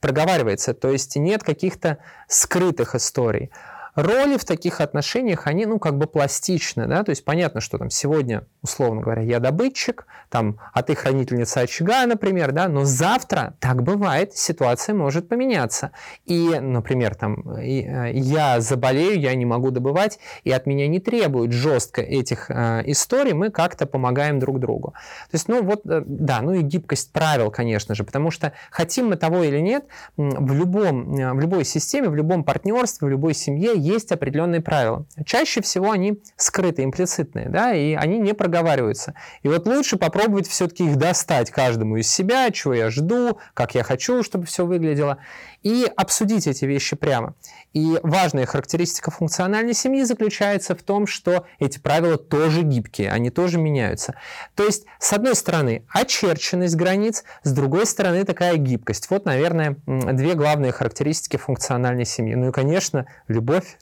проговаривается, 0.00 0.74
то 0.74 0.90
есть 0.90 1.14
нет 1.14 1.44
каких-то 1.44 1.98
скрытых 2.26 2.96
историй 2.96 3.50
роли 3.96 4.36
в 4.36 4.44
таких 4.44 4.80
отношениях, 4.80 5.46
они, 5.46 5.66
ну, 5.66 5.78
как 5.78 5.96
бы 5.96 6.06
пластичны, 6.06 6.86
да, 6.86 7.02
то 7.02 7.10
есть 7.10 7.24
понятно, 7.24 7.60
что 7.60 7.78
там 7.78 7.90
сегодня, 7.90 8.46
условно 8.62 9.00
говоря, 9.00 9.22
я 9.22 9.40
добытчик, 9.40 10.06
там, 10.28 10.58
а 10.72 10.82
ты 10.82 10.94
хранительница 10.94 11.60
очага, 11.60 12.06
например, 12.06 12.52
да, 12.52 12.68
но 12.68 12.84
завтра, 12.84 13.54
так 13.58 13.82
бывает, 13.82 14.36
ситуация 14.36 14.94
может 14.94 15.28
поменяться. 15.28 15.92
И, 16.26 16.58
например, 16.60 17.14
там, 17.14 17.56
э, 17.56 18.12
я 18.12 18.60
заболею, 18.60 19.18
я 19.18 19.34
не 19.34 19.46
могу 19.46 19.70
добывать, 19.70 20.18
и 20.44 20.52
от 20.52 20.66
меня 20.66 20.86
не 20.88 21.00
требуют 21.00 21.52
жестко 21.52 22.02
этих 22.02 22.50
э, 22.50 22.82
историй, 22.86 23.32
мы 23.32 23.50
как-то 23.50 23.86
помогаем 23.86 24.38
друг 24.38 24.60
другу. 24.60 24.92
То 25.30 25.34
есть, 25.34 25.48
ну, 25.48 25.62
вот, 25.62 25.86
э, 25.86 26.02
да, 26.06 26.42
ну 26.42 26.52
и 26.52 26.60
гибкость 26.60 27.12
правил, 27.12 27.50
конечно 27.50 27.94
же, 27.94 28.04
потому 28.04 28.30
что 28.30 28.52
хотим 28.70 29.08
мы 29.08 29.16
того 29.16 29.42
или 29.42 29.58
нет, 29.58 29.84
в, 30.16 30.52
любом, 30.52 31.16
э, 31.16 31.32
в 31.32 31.40
любой 31.40 31.64
системе, 31.64 32.10
в 32.10 32.14
любом 32.14 32.44
партнерстве, 32.44 33.06
в 33.06 33.10
любой 33.10 33.32
семье 33.32 33.85
есть 33.86 34.12
определенные 34.12 34.60
правила. 34.60 35.06
Чаще 35.24 35.60
всего 35.60 35.90
они 35.90 36.20
скрыты, 36.36 36.84
имплицитные, 36.84 37.48
да, 37.48 37.74
и 37.74 37.94
они 37.94 38.18
не 38.18 38.34
проговариваются. 38.34 39.14
И 39.42 39.48
вот 39.48 39.66
лучше 39.66 39.96
попробовать 39.96 40.48
все-таки 40.48 40.84
их 40.84 40.96
достать 40.96 41.50
каждому 41.50 41.96
из 41.96 42.10
себя, 42.10 42.50
чего 42.50 42.74
я 42.74 42.90
жду, 42.90 43.38
как 43.54 43.74
я 43.74 43.82
хочу, 43.82 44.22
чтобы 44.22 44.46
все 44.46 44.66
выглядело, 44.66 45.18
и 45.62 45.90
обсудить 45.96 46.46
эти 46.46 46.64
вещи 46.64 46.96
прямо. 46.96 47.34
И 47.72 47.98
важная 48.02 48.46
характеристика 48.46 49.10
функциональной 49.10 49.74
семьи 49.74 50.02
заключается 50.02 50.74
в 50.74 50.82
том, 50.82 51.06
что 51.06 51.46
эти 51.58 51.78
правила 51.78 52.16
тоже 52.16 52.62
гибкие, 52.62 53.10
они 53.10 53.30
тоже 53.30 53.58
меняются. 53.58 54.14
То 54.54 54.64
есть, 54.64 54.86
с 54.98 55.12
одной 55.12 55.34
стороны, 55.34 55.84
очерченность 55.88 56.76
границ, 56.76 57.24
с 57.42 57.52
другой 57.52 57.86
стороны, 57.86 58.24
такая 58.24 58.56
гибкость. 58.56 59.10
Вот, 59.10 59.24
наверное, 59.24 59.76
две 59.86 60.34
главные 60.34 60.72
характеристики 60.72 61.36
функциональной 61.36 62.04
семьи. 62.04 62.34
Ну 62.34 62.48
и, 62.48 62.52
конечно, 62.52 63.06
любовь 63.28 63.76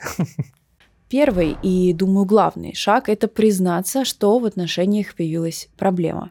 Первый 1.09 1.57
и, 1.63 1.93
думаю, 1.93 2.25
главный 2.25 2.75
шаг– 2.75 3.09
это 3.09 3.29
признаться, 3.29 4.05
что 4.05 4.39
в 4.39 4.47
отношениях 4.47 5.15
появилась 5.15 5.69
проблема. 5.77 6.31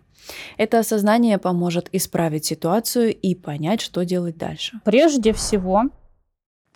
Это 0.58 0.80
осознание 0.80 1.38
поможет 1.38 1.90
исправить 1.92 2.46
ситуацию 2.46 3.14
и 3.14 3.36
понять, 3.36 3.82
что 3.82 4.04
делать 4.06 4.38
дальше. 4.38 4.80
Прежде 4.84 5.34
всего, 5.34 5.84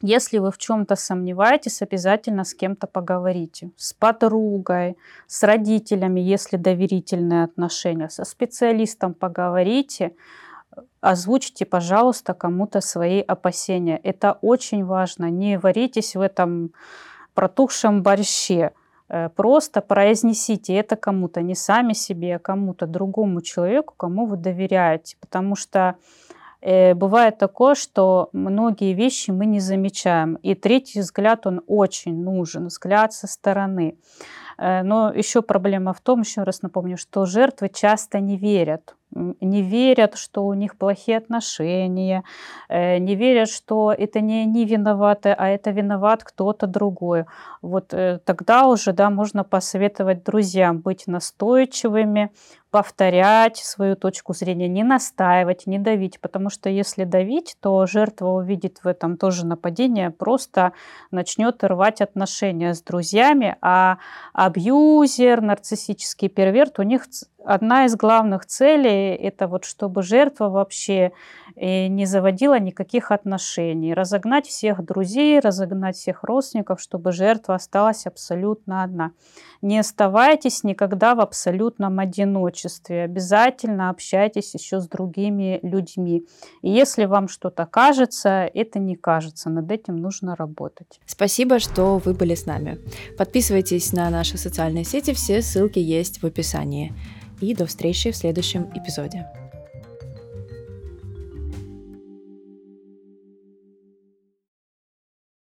если 0.01 0.37
вы 0.37 0.51
в 0.51 0.57
чем-то 0.57 0.95
сомневаетесь, 0.95 1.81
обязательно 1.81 2.43
с 2.43 2.53
кем-то 2.53 2.85
поговорите. 2.85 3.71
С 3.77 3.93
подругой, 3.93 4.95
с 5.25 5.41
родителями, 5.43 6.19
если 6.19 6.57
доверительные 6.57 7.45
отношения, 7.45 8.09
со 8.09 8.23
специалистом 8.23 9.15
поговорите, 9.15 10.13
озвучьте, 11.01 11.65
пожалуйста, 11.65 12.35
кому-то 12.35 12.79
свои 12.81 13.21
опасения. 13.21 13.99
Это 14.03 14.37
очень 14.41 14.85
важно. 14.85 15.31
Не 15.31 15.57
варитесь 15.57 16.15
в 16.15 16.21
этом 16.21 16.73
протухшем 17.33 18.03
борще. 18.03 18.73
Э, 19.09 19.29
просто 19.29 19.81
произнесите 19.81 20.73
это 20.73 20.95
кому-то, 20.95 21.41
не 21.41 21.55
сами 21.55 21.93
себе, 21.93 22.35
а 22.35 22.39
кому-то 22.39 22.87
другому 22.87 23.41
человеку, 23.41 23.93
кому 23.97 24.25
вы 24.25 24.37
доверяете. 24.37 25.15
Потому 25.19 25.55
что 25.55 25.95
э, 26.61 26.93
бывает 26.93 27.37
такое, 27.37 27.75
что 27.75 28.29
многие 28.33 28.93
вещи 28.93 29.31
мы 29.31 29.45
не 29.45 29.59
замечаем. 29.59 30.35
И 30.35 30.55
третий 30.55 30.99
взгляд, 30.99 31.47
он 31.47 31.61
очень 31.67 32.21
нужен, 32.21 32.67
взгляд 32.67 33.13
со 33.13 33.27
стороны. 33.27 33.97
Э, 34.57 34.83
но 34.83 35.11
еще 35.13 35.41
проблема 35.41 35.93
в 35.93 36.01
том, 36.01 36.21
еще 36.21 36.43
раз 36.43 36.61
напомню, 36.61 36.97
что 36.97 37.25
жертвы 37.25 37.69
часто 37.69 38.19
не 38.19 38.37
верят 38.37 38.95
не 39.41 39.61
верят, 39.61 40.15
что 40.15 40.45
у 40.45 40.53
них 40.53 40.77
плохие 40.77 41.17
отношения, 41.17 42.23
э, 42.69 42.97
не 42.99 43.15
верят, 43.15 43.49
что 43.49 43.91
это 43.91 44.21
не 44.21 44.43
они 44.43 44.65
виноваты, 44.65 45.29
а 45.29 45.47
это 45.47 45.71
виноват 45.71 46.23
кто-то 46.23 46.67
другой. 46.67 47.25
Вот 47.61 47.93
э, 47.93 48.19
тогда 48.25 48.67
уже 48.67 48.93
да, 48.93 49.09
можно 49.09 49.43
посоветовать 49.43 50.23
друзьям 50.23 50.79
быть 50.79 51.07
настойчивыми, 51.07 52.29
повторять 52.69 53.57
свою 53.57 53.95
точку 53.95 54.33
зрения, 54.33 54.67
не 54.67 54.83
настаивать, 54.83 55.67
не 55.67 55.79
давить, 55.79 56.19
потому 56.19 56.49
что 56.49 56.69
если 56.69 57.05
давить, 57.05 57.55
то 57.61 57.85
жертва 57.85 58.29
увидит 58.29 58.79
в 58.83 58.87
этом 58.87 59.17
тоже 59.17 59.45
нападение, 59.45 60.11
просто 60.11 60.73
начнет 61.11 61.63
рвать 61.63 62.01
отношения 62.01 62.73
с 62.73 62.81
друзьями, 62.81 63.55
а 63.61 63.97
абьюзер, 64.33 65.41
нарциссический 65.41 66.29
перверт, 66.29 66.79
у 66.79 66.83
них 66.83 67.07
одна 67.47 67.85
из 67.85 67.95
главных 67.95 68.45
целей 68.45 69.15
это 69.15 69.47
вот 69.47 69.63
чтобы 69.63 70.03
жертва 70.03 70.49
вообще 70.49 71.13
э, 71.55 71.87
не 71.87 72.05
заводила 72.05 72.59
никаких 72.59 73.11
отношений, 73.11 73.93
разогнать 73.93 74.47
всех 74.47 74.83
друзей, 74.83 75.39
разогнать 75.39 75.95
всех 75.95 76.23
родственников, 76.23 76.81
чтобы 76.81 77.13
жертва 77.13 77.55
осталась 77.55 78.05
абсолютно 78.05 78.83
одна. 78.83 79.11
Не 79.61 79.79
оставайтесь 79.79 80.63
никогда 80.63 81.15
в 81.15 81.21
абсолютном 81.21 81.99
одиночестве. 81.99 82.66
Обязательно 82.89 83.89
общайтесь 83.89 84.53
еще 84.53 84.79
с 84.79 84.87
другими 84.87 85.59
людьми. 85.63 86.25
И 86.61 86.69
если 86.69 87.05
вам 87.05 87.27
что-то 87.27 87.65
кажется, 87.65 88.49
это 88.53 88.79
не 88.79 88.95
кажется. 88.95 89.49
Над 89.49 89.71
этим 89.71 89.97
нужно 89.97 90.35
работать. 90.35 90.99
Спасибо, 91.05 91.59
что 91.59 91.97
вы 91.97 92.13
были 92.13 92.35
с 92.35 92.45
нами. 92.45 92.79
Подписывайтесь 93.17 93.93
на 93.93 94.09
наши 94.09 94.37
социальные 94.37 94.83
сети, 94.83 95.13
все 95.13 95.41
ссылки 95.41 95.79
есть 95.79 96.21
в 96.21 96.25
описании. 96.25 96.93
И 97.41 97.53
до 97.53 97.65
встречи 97.65 98.11
в 98.11 98.15
следующем 98.15 98.67
эпизоде. 98.75 99.27